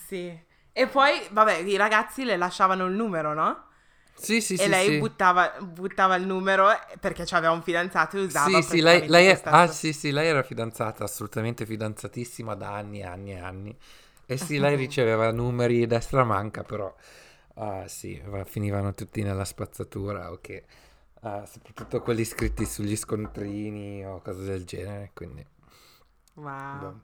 [0.08, 0.40] Sì.
[0.72, 3.64] E poi, vabbè, i ragazzi le lasciavano il numero, no?
[4.14, 4.70] Sì, sì, e sì.
[4.70, 4.98] lei sì.
[5.00, 6.68] Buttava, buttava, il numero
[7.02, 8.62] perché aveva un fidanzato e usava.
[8.62, 13.02] Sì, sì, lei, lei è, ah, sì, sì, lei era fidanzata, assolutamente fidanzatissima da anni
[13.02, 13.78] e anni e anni.
[14.26, 16.94] E sì, lei riceveva numeri destra manca, però
[17.56, 20.66] uh, sì, finivano tutti nella spazzatura o che,
[21.22, 25.46] uh, soprattutto quelli scritti sugli scontrini o cose del genere, quindi...
[26.36, 26.80] Wow.
[26.80, 27.02] Boh.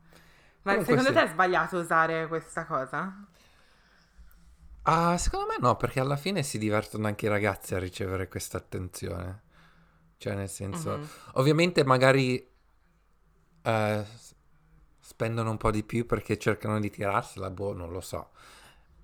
[0.63, 1.13] Ma Comunque secondo sì.
[1.13, 3.25] te è sbagliato usare questa cosa?
[4.83, 8.57] Ah, secondo me no, perché alla fine si divertono anche i ragazzi a ricevere questa
[8.57, 9.41] attenzione.
[10.17, 11.07] Cioè, nel senso, mm-hmm.
[11.33, 12.47] ovviamente magari
[13.63, 14.05] eh,
[14.99, 18.31] spendono un po' di più perché cercano di tirarsela, boh, non lo so.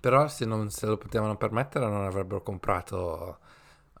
[0.00, 3.38] Però se non se lo potevano permettere non avrebbero comprato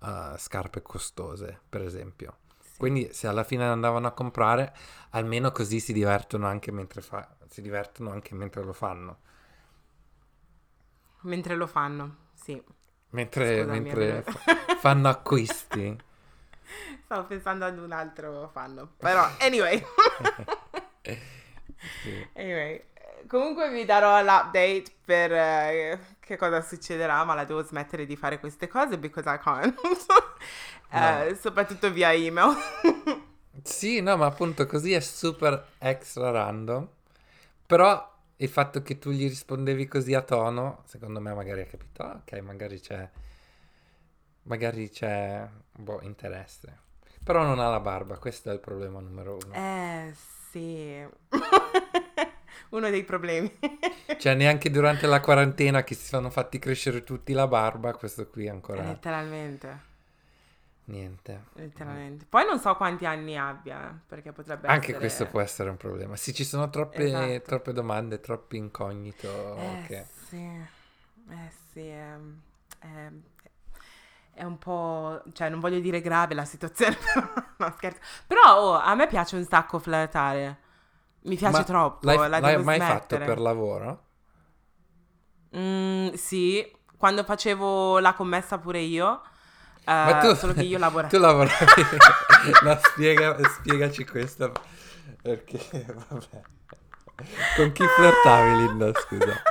[0.00, 2.38] uh, scarpe costose, per esempio.
[2.60, 2.76] Sì.
[2.78, 4.74] Quindi se alla fine andavano a comprare,
[5.10, 9.18] almeno così si divertono anche mentre, fa- si divertono anche mentre lo fanno.
[11.22, 12.62] Mentre lo fanno, sì.
[13.10, 15.96] Mentre, Scusami, mentre fa- fanno acquisti.
[17.04, 19.82] Stavo pensando ad un altro fanno, però anyway.
[22.02, 22.28] sì.
[22.34, 22.84] Anyway,
[23.26, 28.38] comunque vi darò l'update per uh, che cosa succederà, ma la devo smettere di fare
[28.38, 29.74] queste cose because I can't.
[30.92, 32.54] uh, soprattutto via email.
[33.62, 36.88] sì, no, ma appunto così è super extra random.
[37.66, 42.02] Però il fatto che tu gli rispondevi così a tono, secondo me magari ha capito,
[42.02, 43.08] ah, ok, magari c'è,
[44.42, 46.86] magari c'è, boh, interesse.
[47.24, 49.54] Però non ha la barba, questo è il problema numero uno.
[49.54, 50.14] Eh,
[50.50, 51.06] sì.
[52.70, 53.52] uno dei problemi.
[54.18, 58.48] cioè, neanche durante la quarantena che si sono fatti crescere tutti la barba, questo qui
[58.48, 58.82] ancora...
[58.82, 59.86] Letteralmente.
[60.88, 61.44] Niente.
[61.54, 62.24] Letteralmente.
[62.28, 64.98] Poi non so quanti anni abbia, perché potrebbe Anche essere...
[64.98, 66.16] questo può essere un problema.
[66.16, 67.42] Sì, ci sono troppe, esatto.
[67.42, 69.56] troppe domande, troppi incognito.
[69.56, 70.06] Eh che...
[70.28, 72.16] sì, eh sì, è,
[72.78, 73.10] è,
[74.32, 75.22] è, un po'...
[75.32, 76.96] Cioè, non voglio dire grave la situazione,
[77.58, 78.00] no scherzo.
[78.26, 80.66] Però oh, a me piace un sacco flirtare.
[81.28, 82.06] Mi piace Ma troppo.
[82.06, 84.02] L'hai, l'hai mai fatto per lavoro?
[85.56, 89.22] Mm, sì, quando facevo la commessa pure io
[89.88, 91.06] ma tu, solo che io lavoro.
[91.08, 91.56] Tu lavoravi.
[92.62, 94.52] no, spiega, spiegaci questo.
[95.22, 95.58] Perché,
[96.08, 96.42] vabbè.
[97.56, 98.92] Con chi flirtavi, Linda?
[98.94, 99.42] Scusa.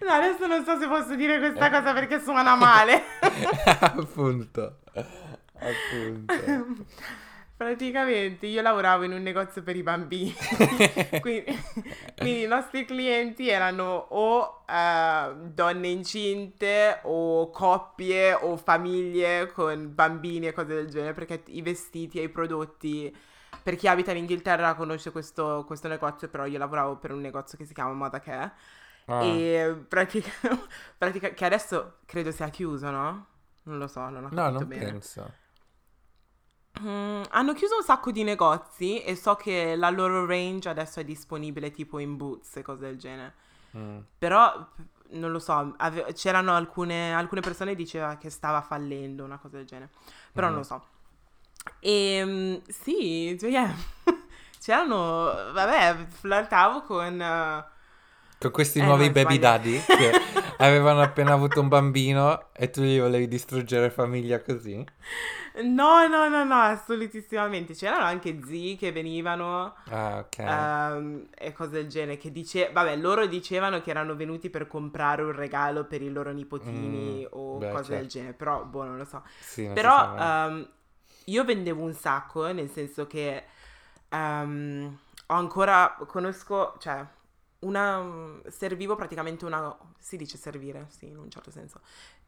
[0.00, 3.02] No, adesso non so se posso dire questa cosa perché suona male.
[3.80, 4.78] Appunto.
[5.58, 6.86] Appunto.
[7.62, 10.34] Praticamente io lavoravo in un negozio per i bambini,
[11.22, 11.44] quindi,
[12.16, 20.48] quindi, i nostri clienti erano o uh, donne incinte o coppie o famiglie con bambini
[20.48, 23.16] e cose del genere, perché i vestiti e i prodotti,
[23.62, 27.56] per chi abita in Inghilterra conosce questo, questo negozio, però io lavoravo per un negozio
[27.56, 28.52] che si chiama Moda Care
[29.04, 29.22] ah.
[29.22, 30.30] e pratica,
[30.98, 33.26] pratica, che adesso credo sia chiuso, no?
[33.62, 34.84] Non lo so, non ho capito no, non bene.
[34.84, 35.40] penso.
[36.80, 41.04] Mm, hanno chiuso un sacco di negozi e so che la loro range adesso è
[41.04, 43.34] disponibile tipo in Boots e cose del genere.
[43.76, 43.98] Mm.
[44.18, 44.66] Però
[45.10, 49.56] non lo so, ave- c'erano alcune, alcune persone che dicevano che stava fallendo, una cosa
[49.56, 49.90] del genere.
[50.32, 50.50] Però mm.
[50.50, 50.86] non lo so.
[51.78, 53.74] E um, sì, cioè, yeah.
[54.58, 57.20] c'erano, vabbè, flirtavo con...
[57.20, 57.70] Uh,
[58.42, 60.12] con questi eh, nuovi baby daddy che
[60.58, 64.84] avevano appena avuto un bambino e tu gli volevi distruggere famiglia così?
[65.54, 67.74] No, no, no, no, assolutissimamente.
[67.74, 70.38] C'erano anche zii che venivano ah, ok.
[70.38, 72.16] um, e cose del genere.
[72.16, 76.32] Che dice, vabbè, loro dicevano che erano venuti per comprare un regalo per i loro
[76.32, 78.00] nipotini mm, o beh, cose certo.
[78.00, 78.32] del genere.
[78.32, 79.22] Però, boh, non lo so.
[79.40, 80.66] Sì, Però um,
[81.26, 83.44] io vendevo un sacco, nel senso che
[84.10, 87.04] um, ho ancora, conosco, cioè,
[87.62, 91.80] una, servivo praticamente una, si dice servire, sì, in un certo senso,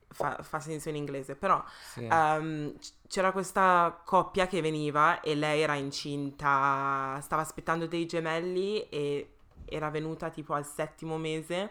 [0.08, 2.08] fa, fa senso in inglese, però sì.
[2.10, 2.74] um,
[3.08, 9.30] c'era questa coppia che veniva e lei era incinta, stava aspettando dei gemelli e
[9.66, 11.70] era venuta tipo al settimo mese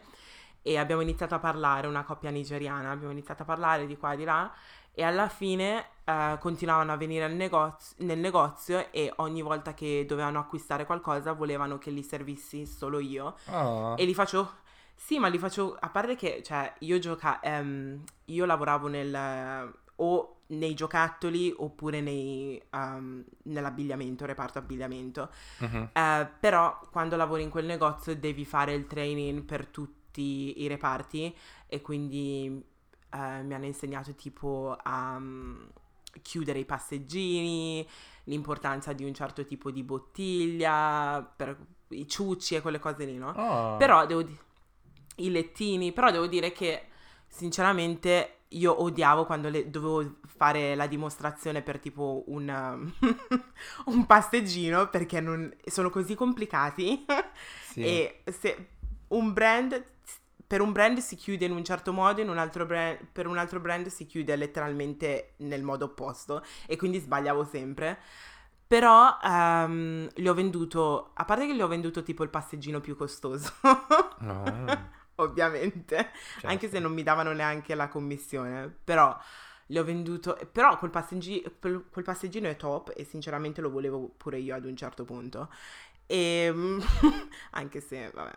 [0.62, 4.17] e abbiamo iniziato a parlare, una coppia nigeriana, abbiamo iniziato a parlare di qua e
[4.17, 4.54] di là
[4.93, 10.39] e alla fine uh, continuavano a venire negozio, nel negozio e ogni volta che dovevano
[10.39, 13.96] acquistare qualcosa volevano che li servissi solo io oh.
[13.96, 14.62] e li faccio
[14.96, 20.38] sì ma li faccio a parte che cioè io gioca um, io lavoravo nel o
[20.48, 25.30] nei giocattoli oppure nei, um, nell'abbigliamento, reparto abbigliamento.
[25.60, 25.89] Uh-huh.
[25.94, 31.36] Uh, però quando lavori in quel negozio devi fare il training per tutti i reparti
[31.68, 32.63] e quindi
[33.13, 35.68] uh, mi hanno insegnato tipo a um,
[36.21, 37.88] chiudere i passeggini,
[38.26, 41.58] l'importanza di un certo tipo di bottiglia, per
[41.89, 43.30] i ciucci e quelle cose lì, no?
[43.30, 43.78] Oh.
[43.78, 44.39] Però devo dire,
[45.17, 46.88] i lettini, però devo dire che
[47.28, 52.91] sinceramente io odiavo quando le, dovevo fare la dimostrazione per tipo un,
[53.86, 57.06] un passeggino perché non, sono così complicati
[57.71, 57.82] sì.
[57.82, 58.67] e se
[59.10, 59.84] un brand
[60.54, 63.39] per un brand si chiude in un certo modo, in un altro brand, per un
[63.39, 67.98] altro brand si chiude letteralmente nel modo opposto e quindi sbagliavo sempre.
[68.68, 72.96] Però um, gli ho venduto, a parte che gli ho venduto tipo il passeggino più
[72.96, 73.52] costoso.
[74.20, 74.92] no.
[75.18, 76.46] Ovviamente, certo.
[76.46, 79.18] anche se non mi davano neanche la commissione, però
[79.66, 84.38] gli ho venduto, però quel, passeggi, quel passeggino è top e sinceramente lo volevo pure
[84.38, 85.50] io ad un certo punto.
[86.06, 86.54] E
[87.52, 88.34] anche se, vabbè.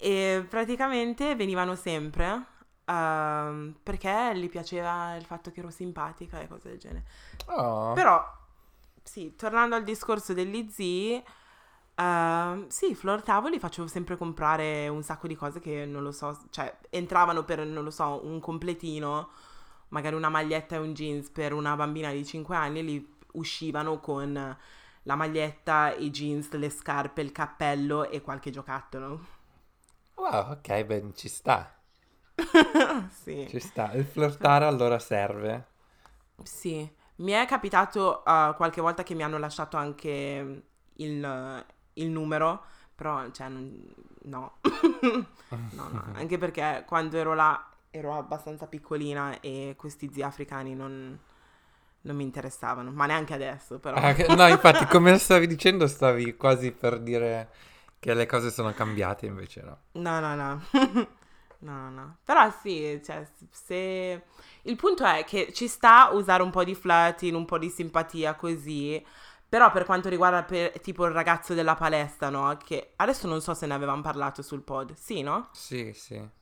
[0.00, 2.46] E praticamente venivano sempre
[2.88, 7.04] uh, perché gli piaceva il fatto che ero simpatica e cose del genere.
[7.46, 7.92] Oh.
[7.92, 8.24] Però,
[9.02, 11.22] sì, tornando al discorso degli zii,
[11.96, 16.38] uh, sì, flirtavo, li facevo sempre comprare un sacco di cose che non lo so,
[16.50, 19.30] cioè entravano per, non lo so, un completino,
[19.88, 24.56] magari una maglietta e un jeans per una bambina di 5 anni, li uscivano con
[25.02, 29.36] la maglietta, i jeans, le scarpe, il cappello e qualche giocattolo.
[30.18, 31.72] Wow, ok, beh, ci sta.
[33.22, 33.46] sì.
[33.48, 33.92] Ci sta.
[33.92, 35.66] Il flirtare allora serve.
[36.42, 36.88] Sì.
[37.16, 43.30] Mi è capitato uh, qualche volta che mi hanno lasciato anche il, il numero, però,
[43.30, 44.58] cioè, no.
[44.60, 46.04] no, no.
[46.14, 51.18] Anche perché quando ero là ero abbastanza piccolina e questi zii africani non,
[52.02, 53.96] non mi interessavano, ma neanche adesso, però.
[53.96, 57.48] Ah, no, infatti, come stavi dicendo, stavi quasi per dire
[57.98, 59.78] che le cose sono cambiate, invece no.
[59.92, 60.62] No, no, no.
[61.60, 62.16] no, no.
[62.24, 64.22] Però sì, cioè, se...
[64.62, 68.34] Il punto è che ci sta usare un po' di flirting, un po' di simpatia
[68.34, 69.04] così,
[69.48, 72.56] però per quanto riguarda per, tipo il ragazzo della palestra, no?
[72.62, 74.94] Che adesso non so se ne avevamo parlato sul pod.
[74.94, 75.48] Sì, no?
[75.52, 76.36] Sì, sì.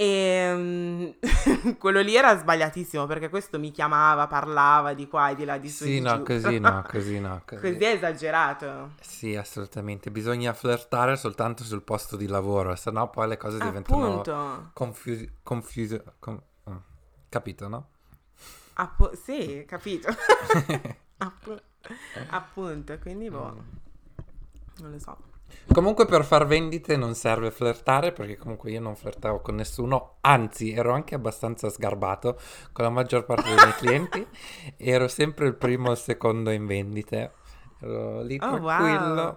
[0.00, 1.12] E um,
[1.76, 5.68] quello lì era sbagliatissimo perché questo mi chiamava, parlava di qua e di là di
[5.68, 5.82] su.
[5.82, 7.42] Sì, no, così no, così no.
[7.44, 7.60] Così.
[7.60, 8.92] così è esagerato.
[9.00, 10.12] Sì, assolutamente.
[10.12, 15.32] Bisogna flirtare soltanto sul posto di lavoro, se no poi le cose diventano confuse.
[15.42, 16.04] Confuse.
[16.20, 16.82] Com- oh.
[17.28, 17.88] Capito, no?
[18.74, 20.14] Appo- sì, capito.
[21.18, 21.62] App-
[22.28, 23.52] appunto, quindi boh.
[23.52, 23.58] Mm.
[24.78, 25.27] Non lo so.
[25.72, 30.72] Comunque per far vendite non serve flirtare perché comunque io non flirtavo con nessuno, anzi
[30.72, 32.38] ero anche abbastanza sgarbato
[32.72, 34.26] con la maggior parte dei miei clienti,
[34.76, 37.32] ero sempre il primo o il secondo in vendite,
[37.80, 39.22] ero lì oh, tranquillo.
[39.22, 39.36] Wow.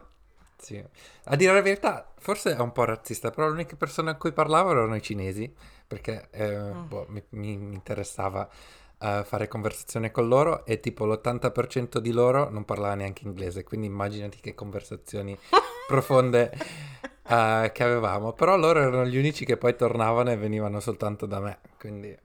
[0.62, 0.84] Sì.
[1.26, 4.32] A dire la verità, forse è un po' razzista, però le uniche persone a cui
[4.32, 5.52] parlavo erano i cinesi,
[5.88, 6.88] perché eh, mm.
[6.88, 8.48] boh, mi, mi, interessava
[9.02, 13.88] uh, fare conversazione con loro e tipo l'80% di loro non parlava neanche inglese, quindi
[13.88, 15.38] immaginati che conversazioni
[15.88, 16.52] profonde
[17.24, 21.40] uh, che avevamo, però loro erano gli unici che poi tornavano e venivano soltanto da
[21.40, 22.18] me, quindi...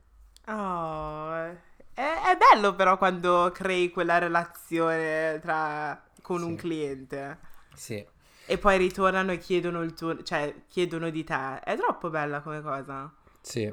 [0.48, 1.56] Oh, è,
[1.94, 6.44] è bello però quando crei quella relazione tra, con sì.
[6.44, 7.38] un cliente.
[7.74, 8.06] Sì.
[8.48, 11.60] E poi ritornano e chiedono il tuo, cioè chiedono di te.
[11.60, 13.12] È troppo bella come cosa.
[13.40, 13.72] Sì,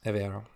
[0.00, 0.51] è vero.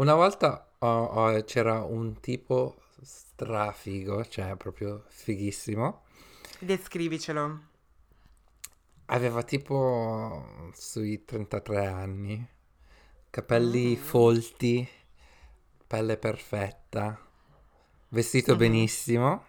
[0.00, 6.04] Una volta oh, oh, c'era un tipo strafigo, cioè proprio fighissimo.
[6.58, 7.60] Descrivicelo.
[9.04, 12.48] Aveva tipo sui 33 anni,
[13.28, 14.00] capelli mm.
[14.00, 14.88] folti,
[15.86, 17.20] pelle perfetta,
[18.08, 18.58] vestito mm-hmm.
[18.58, 19.44] benissimo.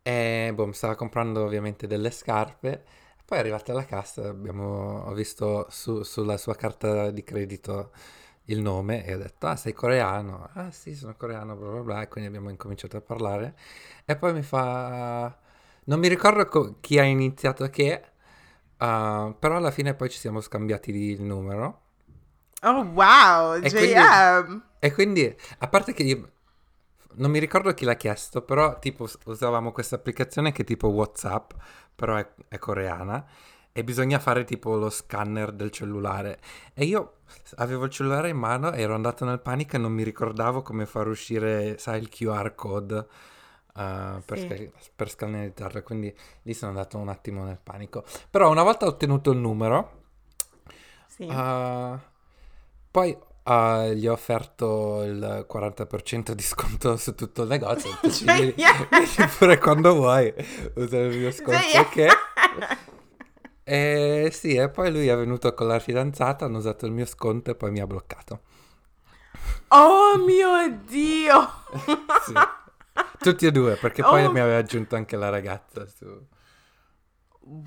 [0.00, 2.84] E boh, mi stava comprando ovviamente delle scarpe.
[3.22, 7.90] Poi è arrivata alla cassa, abbiamo, ho visto su, sulla sua carta di credito
[8.46, 10.48] il nome e ho detto, ah sei coreano?
[10.54, 13.56] Ah sì, sono coreano, bla bla bla, e quindi abbiamo incominciato a parlare.
[14.04, 15.36] E poi mi fa
[15.84, 18.02] Non mi ricordo co- chi ha iniziato che,
[18.78, 21.82] uh, però alla fine poi ci siamo scambiati il numero.
[22.62, 23.70] Oh wow, e!
[23.70, 23.94] Quindi,
[24.78, 26.30] e quindi, a parte che io
[27.14, 31.52] non mi ricordo chi l'ha chiesto, però tipo usavamo questa applicazione che è tipo WhatsApp,
[31.94, 33.24] però è, è coreana
[33.76, 36.38] e bisogna fare tipo lo scanner del cellulare.
[36.72, 37.16] E io
[37.56, 41.08] avevo il cellulare in mano, ero andato nel panico e non mi ricordavo come far
[41.08, 44.70] uscire, sai, il QR code uh, per, sì.
[44.78, 46.10] sc- per scannerizzarlo, quindi
[46.44, 48.02] lì sono andato un attimo nel panico.
[48.30, 50.04] Però una volta ottenuto il numero,
[51.06, 51.24] sì.
[51.24, 51.98] uh,
[52.90, 57.96] poi Uh, gli ho offerto il 40% di sconto su tutto il negozio.
[58.24, 58.52] Vieni,
[59.38, 60.34] pure quando vuoi,
[60.74, 61.60] usa il mio sconto.
[61.78, 62.06] Ok.
[63.68, 67.50] E sì, e poi lui è venuto con la fidanzata, hanno usato il mio sconto
[67.50, 68.42] e poi mi ha bloccato.
[69.68, 71.50] Oh mio Dio!
[72.24, 72.32] sì.
[73.18, 74.30] Tutti e due, perché poi oh.
[74.30, 76.06] mi aveva aggiunto anche la ragazza su...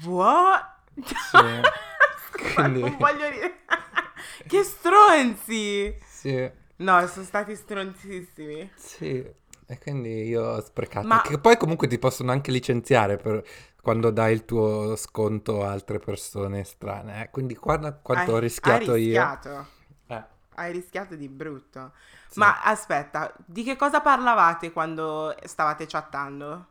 [0.06, 0.78] What?
[1.04, 2.48] Sì.
[2.56, 2.80] Quindi...
[2.80, 3.56] Non voglio dire...
[4.48, 6.00] che stronzi!
[6.06, 6.50] Sì.
[6.78, 8.72] No, sono stati stronzissimi.
[8.78, 9.30] Sì,
[9.72, 11.06] e quindi io ho sprecato.
[11.06, 11.22] Ma...
[11.22, 13.44] Che poi comunque ti possono anche licenziare per
[13.90, 17.24] quando dai il tuo sconto a altre persone strane.
[17.24, 17.30] Eh?
[17.32, 19.50] Quindi guarda quanto hai, ho rischiato, hai rischiato.
[19.50, 19.68] io.
[20.06, 20.24] Eh.
[20.54, 21.94] Hai rischiato di brutto.
[22.28, 22.38] Sì.
[22.38, 26.68] Ma aspetta, di che cosa parlavate quando stavate chattando?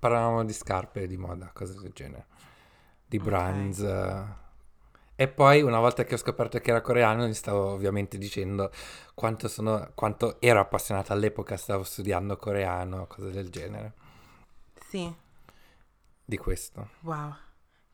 [0.00, 2.26] Parlavamo di scarpe, di moda, cose del genere.
[3.06, 3.78] Di brands.
[3.78, 4.26] Okay.
[5.14, 8.72] E poi una volta che ho scoperto che era coreano, gli stavo ovviamente dicendo
[9.14, 13.92] quanto, sono, quanto ero appassionata all'epoca, stavo studiando coreano, cose del genere.
[14.88, 15.26] Sì.
[16.28, 16.90] Di questo.
[17.00, 17.34] Wow,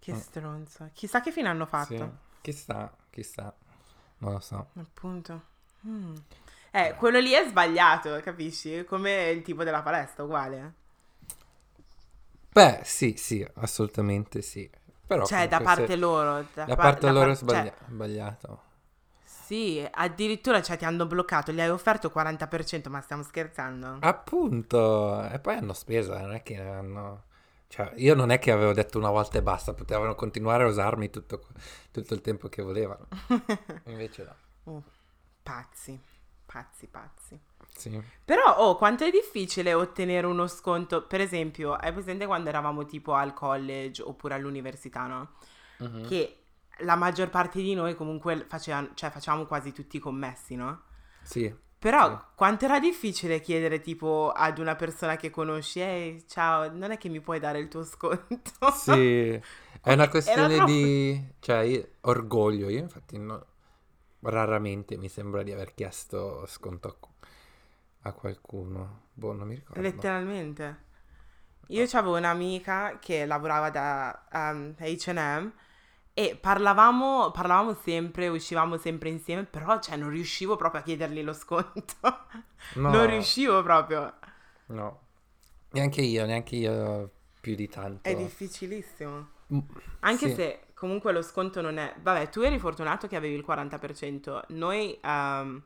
[0.00, 0.16] che mm.
[0.16, 0.90] stronzo.
[0.92, 1.96] Chissà che fine hanno fatto.
[1.96, 2.10] Sì.
[2.40, 3.54] Chissà, chissà.
[4.18, 4.70] Non lo so.
[4.76, 5.42] Appunto.
[5.86, 6.16] Mm.
[6.72, 8.84] Eh, quello lì è sbagliato, capisci?
[8.86, 10.74] Come il tipo della palestra, uguale.
[12.50, 14.68] Beh, sì, sì, assolutamente sì.
[15.06, 16.44] Però cioè, da parte loro.
[16.54, 17.74] Da, da par- parte da loro par- è sbagli- cioè...
[17.86, 18.62] sbagliato.
[19.22, 23.98] Sì, addirittura cioè, ti hanno bloccato, gli hai offerto 40%, ma stiamo scherzando?
[24.00, 27.26] Appunto, e poi hanno speso, non è che hanno...
[27.74, 31.10] Cioè, io non è che avevo detto una volta e basta, potevano continuare a usarmi
[31.10, 31.46] tutto,
[31.90, 33.08] tutto il tempo che volevano.
[33.86, 34.74] Invece no.
[34.74, 34.82] Uh,
[35.42, 36.00] pazzi
[36.54, 37.40] pazzi, pazzi.
[37.76, 38.00] Sì.
[38.24, 41.02] Però, oh, quanto è difficile ottenere uno sconto.
[41.04, 45.32] Per esempio, hai presente quando eravamo tipo al college oppure all'università, no?
[45.78, 46.02] Uh-huh.
[46.02, 46.38] Che
[46.78, 50.82] la maggior parte di noi comunque faceva, cioè, facevamo quasi tutti i commessi, no?
[51.22, 51.52] Sì.
[51.84, 52.24] Però sì.
[52.34, 57.10] quanto era difficile chiedere tipo ad una persona che conosci, ehi, ciao, non è che
[57.10, 58.70] mi puoi dare il tuo sconto?
[58.72, 59.38] Sì,
[59.82, 60.72] è una questione troppo...
[60.72, 63.44] di, cioè, io, orgoglio, io infatti no,
[64.20, 66.96] Raramente mi sembra di aver chiesto sconto
[68.00, 69.08] a qualcuno.
[69.12, 69.82] Boh, non mi ricordo.
[69.82, 70.84] Letteralmente.
[71.66, 75.52] Io avevo un'amica che lavorava da um, H&M
[76.16, 81.34] e parlavamo, parlavamo sempre, uscivamo sempre insieme, però cioè, non riuscivo proprio a chiedergli lo
[81.34, 81.96] sconto.
[82.76, 82.90] No.
[82.90, 84.14] non riuscivo proprio.
[84.68, 85.00] No.
[85.72, 88.08] Neanche io, neanche io più di tanto.
[88.08, 89.28] È difficilissimo.
[89.52, 89.58] Mm,
[90.00, 90.34] Anche sì.
[90.34, 91.94] se comunque lo sconto non è...
[92.00, 95.62] Vabbè, tu eri fortunato che avevi il 40%, noi um,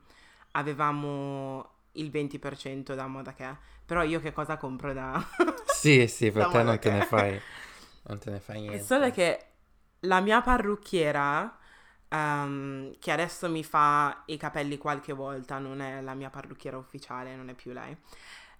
[0.51, 3.47] avevamo il 20% da moda che
[3.85, 5.25] però io che cosa compro da...
[5.67, 7.41] sì, sì, per te non te ne fai...
[8.03, 8.83] Non te ne fai niente.
[8.83, 9.48] Solo che
[10.01, 11.57] la mia parrucchiera,
[12.09, 17.35] um, che adesso mi fa i capelli qualche volta, non è la mia parrucchiera ufficiale,
[17.35, 17.95] non è più lei.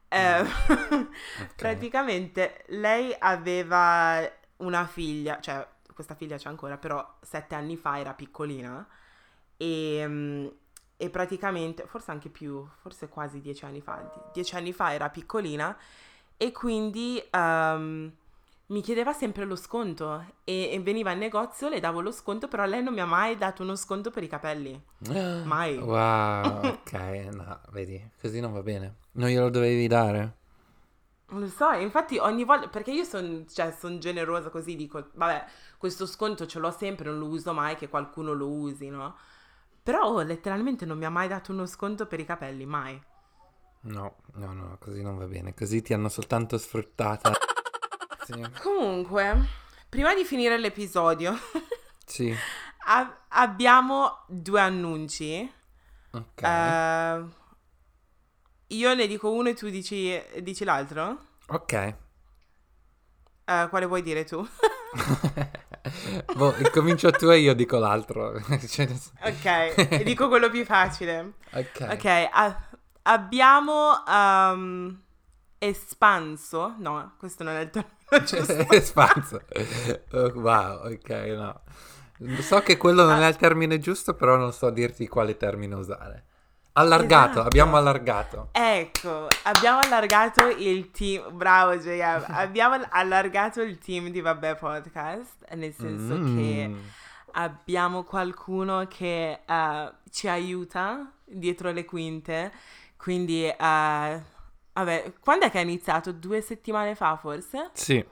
[0.08, 1.08] Eh, okay.
[1.56, 4.28] praticamente lei aveva
[4.58, 8.88] una figlia, cioè questa figlia c'è ancora, però sette anni fa era piccolina
[9.58, 10.48] e, mm,
[10.98, 15.78] e praticamente, forse anche più, forse quasi dieci anni fa, dieci anni fa era piccolina
[16.38, 18.12] e quindi um,
[18.70, 22.66] mi chiedeva sempre lo sconto e, e, veniva in negozio, le davo lo sconto, però
[22.66, 24.80] lei non mi ha mai dato uno sconto per i capelli.
[25.44, 25.78] Mai.
[25.78, 26.94] Wow, ok,
[27.32, 28.98] no, vedi, così non va bene.
[29.14, 30.38] Non glielo dovevi dare?
[31.30, 35.46] Non lo so, infatti ogni volta, perché io sono cioè, son generosa così, dico, vabbè,
[35.78, 39.16] questo sconto ce l'ho sempre, non lo uso mai, che qualcuno lo usi, no?
[39.82, 43.02] Però oh, letteralmente non mi ha mai dato uno sconto per i capelli, mai.
[43.82, 47.32] No, no, no, così non va bene, così ti hanno soltanto sfruttata.
[48.34, 48.62] sì.
[48.62, 49.48] Comunque,
[49.90, 51.38] prima di finire l'episodio,
[52.06, 52.36] sì.
[52.86, 55.52] ab- abbiamo due annunci.
[56.12, 56.42] Ok.
[56.42, 57.30] Uh,
[58.68, 61.26] io ne dico uno e tu dici, dici l'altro?
[61.48, 61.96] Ok.
[63.46, 64.48] Uh, quale vuoi dire tu?
[66.36, 68.40] boh, comincio tu e io dico l'altro.
[68.68, 68.88] Cioè,
[69.22, 71.34] ok, dico quello più facile.
[71.52, 71.88] Ok.
[71.90, 72.70] Ok, a-
[73.04, 75.02] abbiamo um,
[75.58, 79.42] espanso, no, questo non è il termine Cioè, spanzo.
[80.12, 81.62] Oh, wow, ok, no.
[82.42, 86.26] So che quello non è il termine giusto, però non so dirti quale termine usare.
[86.74, 87.46] Allargato, esatto.
[87.46, 88.50] abbiamo allargato.
[88.52, 95.74] Ecco, abbiamo allargato il team, bravo JM, abbiamo allargato il team di Vabbè Podcast, nel
[95.74, 96.38] senso mm.
[96.38, 96.76] che
[97.34, 102.52] abbiamo qualcuno che uh, ci aiuta dietro le quinte,
[102.96, 104.22] quindi uh,
[104.84, 106.12] vabbè, quando è che ha iniziato?
[106.12, 107.70] Due settimane fa forse?
[107.74, 108.06] Sì.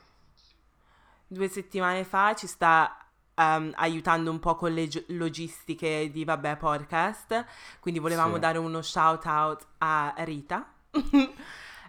[1.27, 3.05] Due settimane fa ci sta
[3.35, 7.45] um, aiutando un po' con le gi- logistiche di Vabbè Podcast,
[7.79, 8.39] quindi volevamo sì.
[8.39, 10.73] dare uno shout out a Rita.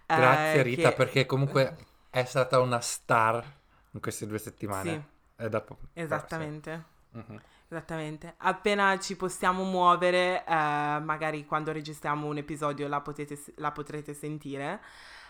[0.07, 0.95] Grazie uh, Rita che...
[0.95, 1.77] perché comunque
[2.11, 3.45] è stata una star
[3.91, 4.91] in queste due settimane.
[4.91, 5.43] Sì.
[5.45, 6.85] È da po- Esattamente.
[7.13, 7.41] Uh-huh.
[7.71, 8.35] Esattamente.
[8.39, 14.81] Appena ci possiamo muovere, uh, magari quando registriamo un episodio la, potete, la potrete sentire.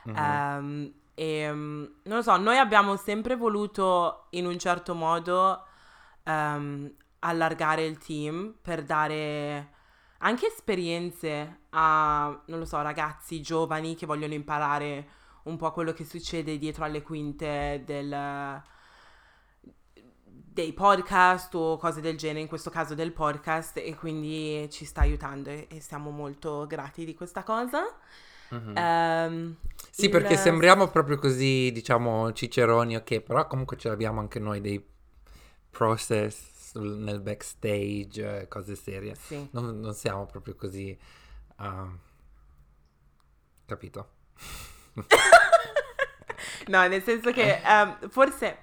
[0.05, 0.15] Uh-huh.
[0.15, 5.65] Um, e um, non lo so, noi abbiamo sempre voluto in un certo modo
[6.23, 9.73] um, allargare il team per dare
[10.19, 15.09] anche esperienze a, non lo so, ragazzi giovani che vogliono imparare
[15.45, 18.63] un po' quello che succede dietro alle quinte del,
[20.59, 25.03] dei podcast o cose del genere, in questo caso del podcast, e quindi ci sta
[25.03, 27.85] aiutando e, e siamo molto grati di questa cosa.
[28.53, 28.77] Mm-hmm.
[28.77, 29.57] Um,
[29.89, 30.11] sì, il...
[30.11, 34.85] perché sembriamo proprio così, diciamo, ciceroni, ok, però comunque ce l'abbiamo anche noi dei
[35.71, 39.15] process nel backstage, cose serie.
[39.15, 39.49] Sì.
[39.53, 40.99] Non, non, siamo proprio così...
[41.59, 41.97] Uh,
[43.65, 44.09] capito?
[46.67, 48.59] no, nel senso che um, forse,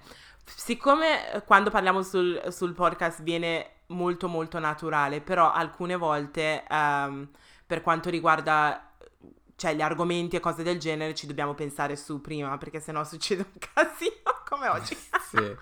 [0.46, 7.28] siccome quando parliamo sul, sul, podcast viene molto molto naturale, però alcune volte um,
[7.66, 8.92] per quanto riguarda
[9.56, 13.44] cioè gli argomenti e cose del genere ci dobbiamo pensare su prima perché sennò succede
[13.50, 14.96] un casino come oggi.
[15.30, 15.56] sì.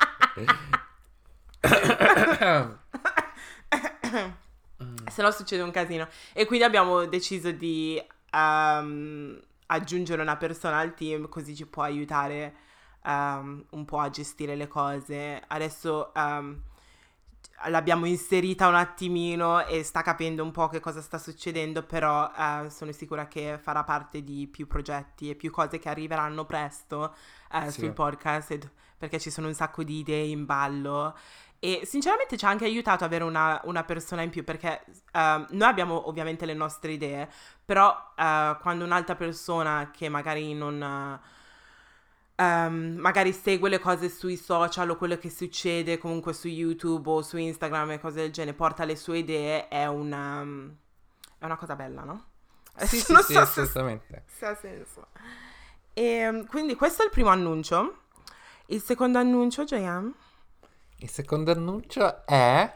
[5.10, 6.08] Se no succede un casino.
[6.32, 12.54] E quindi abbiamo deciso di um, aggiungere una persona al team così ci può aiutare
[13.04, 15.42] um, un po' a gestire le cose.
[15.46, 16.60] Adesso um,
[17.68, 22.68] l'abbiamo inserita un attimino e sta capendo un po' che cosa sta succedendo, però uh,
[22.68, 27.14] sono sicura che farà parte di più progetti e più cose che arriveranno presto
[27.52, 27.80] uh, sì.
[27.80, 31.14] sul podcast perché ci sono un sacco di idee in ballo
[31.64, 35.68] e sinceramente ci ha anche aiutato avere una, una persona in più perché uh, noi
[35.68, 37.26] abbiamo ovviamente le nostre idee,
[37.64, 41.20] però uh, quando un'altra persona che magari non...
[42.36, 47.22] Um, magari segue le cose sui social o quello che succede comunque su YouTube o
[47.22, 50.42] su Instagram e cose del genere, porta le sue idee, è una,
[51.38, 52.24] è una cosa bella, no?
[52.78, 54.24] Sì, sì, sì, so assolutamente.
[54.26, 55.06] Se, se ha senso.
[55.92, 58.00] E, ehm, quindi questo è il primo annuncio.
[58.66, 60.12] Il secondo annuncio, JM?
[60.98, 62.72] Il secondo annuncio è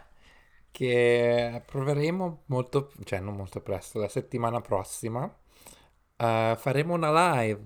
[0.70, 7.60] che proveremo molto, cioè non molto presto, la settimana prossima, uh, faremo una live.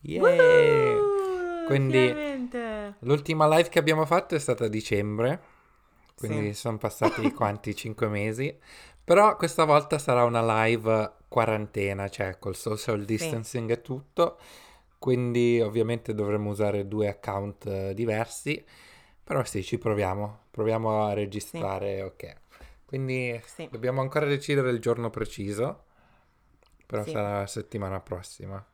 [0.00, 1.05] Yeah!
[1.66, 2.94] Quindi finalmente.
[3.00, 5.40] l'ultima live che abbiamo fatto è stata a dicembre,
[6.16, 6.60] quindi sì.
[6.60, 7.74] sono passati quanti?
[7.74, 8.56] 5 mesi.
[9.04, 13.72] Però questa volta sarà una live quarantena, cioè col social distancing sì.
[13.72, 14.38] e tutto.
[14.98, 18.64] Quindi ovviamente dovremo usare due account uh, diversi
[19.26, 22.00] però sì, ci proviamo, proviamo a registrare, sì.
[22.02, 22.36] ok.
[22.84, 25.82] Quindi dobbiamo ancora decidere il giorno preciso,
[26.86, 28.64] però sarà la settimana prossima.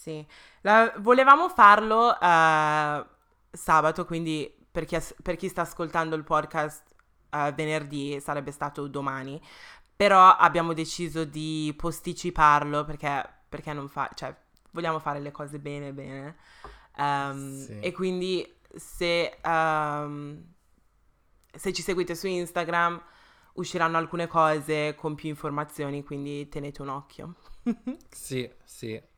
[0.00, 0.26] Sì,
[0.62, 3.06] la, volevamo farlo uh,
[3.50, 6.84] sabato, quindi per chi, per chi, sta ascoltando il podcast
[7.32, 9.38] uh, venerdì sarebbe stato domani,
[9.94, 14.34] però abbiamo deciso di posticiparlo perché, perché non fa, cioè
[14.70, 16.36] vogliamo fare le cose bene bene.
[16.96, 20.42] Um, e quindi se, um,
[21.54, 23.02] se ci seguite su Instagram
[23.54, 27.34] usciranno alcune cose con più informazioni, quindi tenete un occhio.
[28.08, 29.09] sì, sì.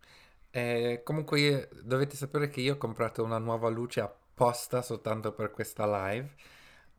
[0.55, 5.87] Eh, comunque dovete sapere che io ho comprato una nuova luce apposta soltanto per questa
[5.87, 6.35] live,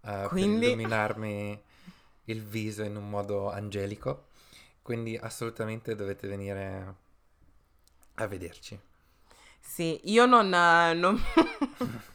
[0.02, 0.60] uh, quindi...
[0.60, 1.64] per illuminarmi
[2.26, 4.30] il viso in un modo angelico,
[4.82, 6.96] quindi assolutamente dovete venire
[8.16, 8.80] a vederci.
[9.60, 10.48] Sì, io non...
[10.48, 11.22] Uh, non...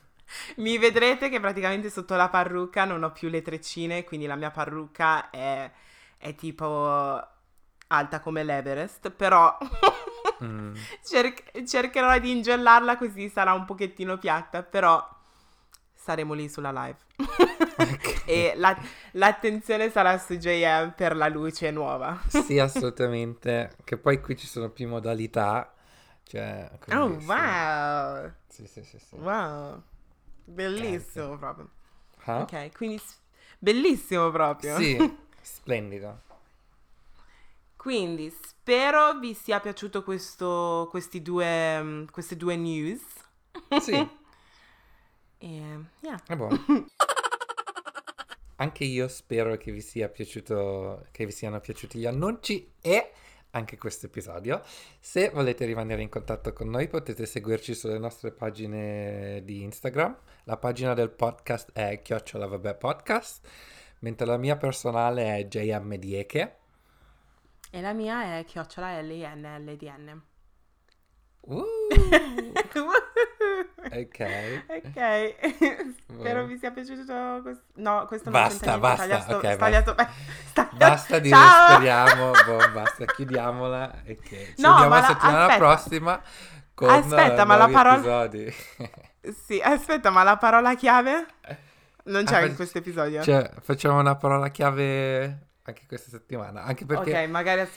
[0.57, 4.51] Mi vedrete che praticamente sotto la parrucca non ho più le treccine, quindi la mia
[4.51, 5.71] parrucca è,
[6.17, 7.27] è tipo
[7.87, 9.57] alta come l'Everest, però
[10.45, 10.75] mm.
[11.05, 15.07] cer- cercherò di ingellarla così sarà un pochettino piatta, però
[15.95, 16.97] saremo lì sulla live.
[17.77, 18.23] Okay.
[18.25, 18.79] e la-
[19.13, 22.21] l'attenzione sarà su JM per la luce nuova.
[22.27, 23.73] sì, assolutamente.
[23.85, 25.73] Che poi qui ci sono più modalità
[26.25, 28.33] Cioè, oh, wow!
[28.49, 28.99] Sì, sì, sì.
[29.17, 29.83] Wow!
[30.45, 31.39] Bellissimo Grazie.
[31.39, 31.71] proprio.
[32.25, 32.41] Ah?
[32.41, 33.01] Ok, quindi
[33.59, 34.77] bellissimo proprio.
[34.77, 36.21] Sì, splendido.
[37.79, 43.01] Quindi spero vi sia piaciuto questo, questi due, mm, queste due news.
[43.81, 44.07] Sì,
[45.41, 46.21] E, yeah.
[46.27, 46.59] è buono.
[48.57, 53.13] Anche io spero che vi sia piaciuto, che vi siano piaciuti gli annunci e
[53.51, 54.63] anche questo episodio.
[54.99, 60.19] Se volete rimanere in contatto con noi potete seguirci sulle nostre pagine di Instagram.
[60.45, 63.49] La pagina del podcast è chiocciola vabbè podcast,
[64.01, 66.58] mentre la mia personale è JM Dieke.
[67.71, 70.23] E la mia è chiocciola L-I-N-L-D-N.
[71.41, 71.65] Uh,
[73.91, 74.65] ok.
[74.69, 75.37] ok,
[76.13, 77.65] spero vi sia piaciuto questo.
[77.77, 81.73] No, questo Basta, non basta, sbagliato- ok, sbagliato- sbagliato- Basta dire Ciao!
[81.75, 85.59] speriamo, boh, basta, chiudiamola e che ci No, vediamo la settimana aspetta.
[85.59, 86.23] prossima
[86.75, 88.55] con Aspetta, eh, ma la parola- episodi.
[89.47, 91.27] Sì, aspetta, ma la parola chiave
[92.05, 93.23] non c'è Ah, in questo episodio.
[93.23, 97.69] Cioè, facciamo una parola chiave anche questa settimana, anche perché Ok, magari.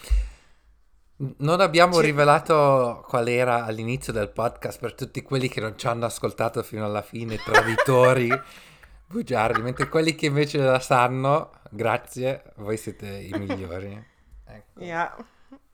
[1.38, 5.86] non abbiamo Ci- rivelato qual era all'inizio del podcast per tutti quelli che non ci
[5.86, 8.28] hanno ascoltato fino alla fine, traditori,
[9.06, 13.92] bugiardi, mentre quelli che invece la sanno, grazie, voi siete i migliori.
[14.46, 14.80] Ecco.
[14.82, 15.14] Yeah.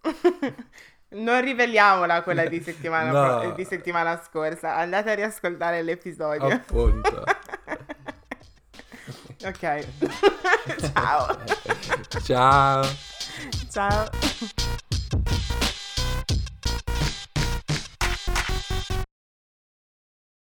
[1.10, 3.40] non riveliamola quella di settimana, No.
[3.40, 4.76] pro- di settimana scorsa.
[4.76, 6.46] Andate a riascoltare l'episodio.
[6.48, 7.24] Appunto.
[9.44, 9.86] Ok.
[10.94, 11.36] Ciao.
[12.24, 12.84] Ciao.
[13.70, 14.78] Ciao.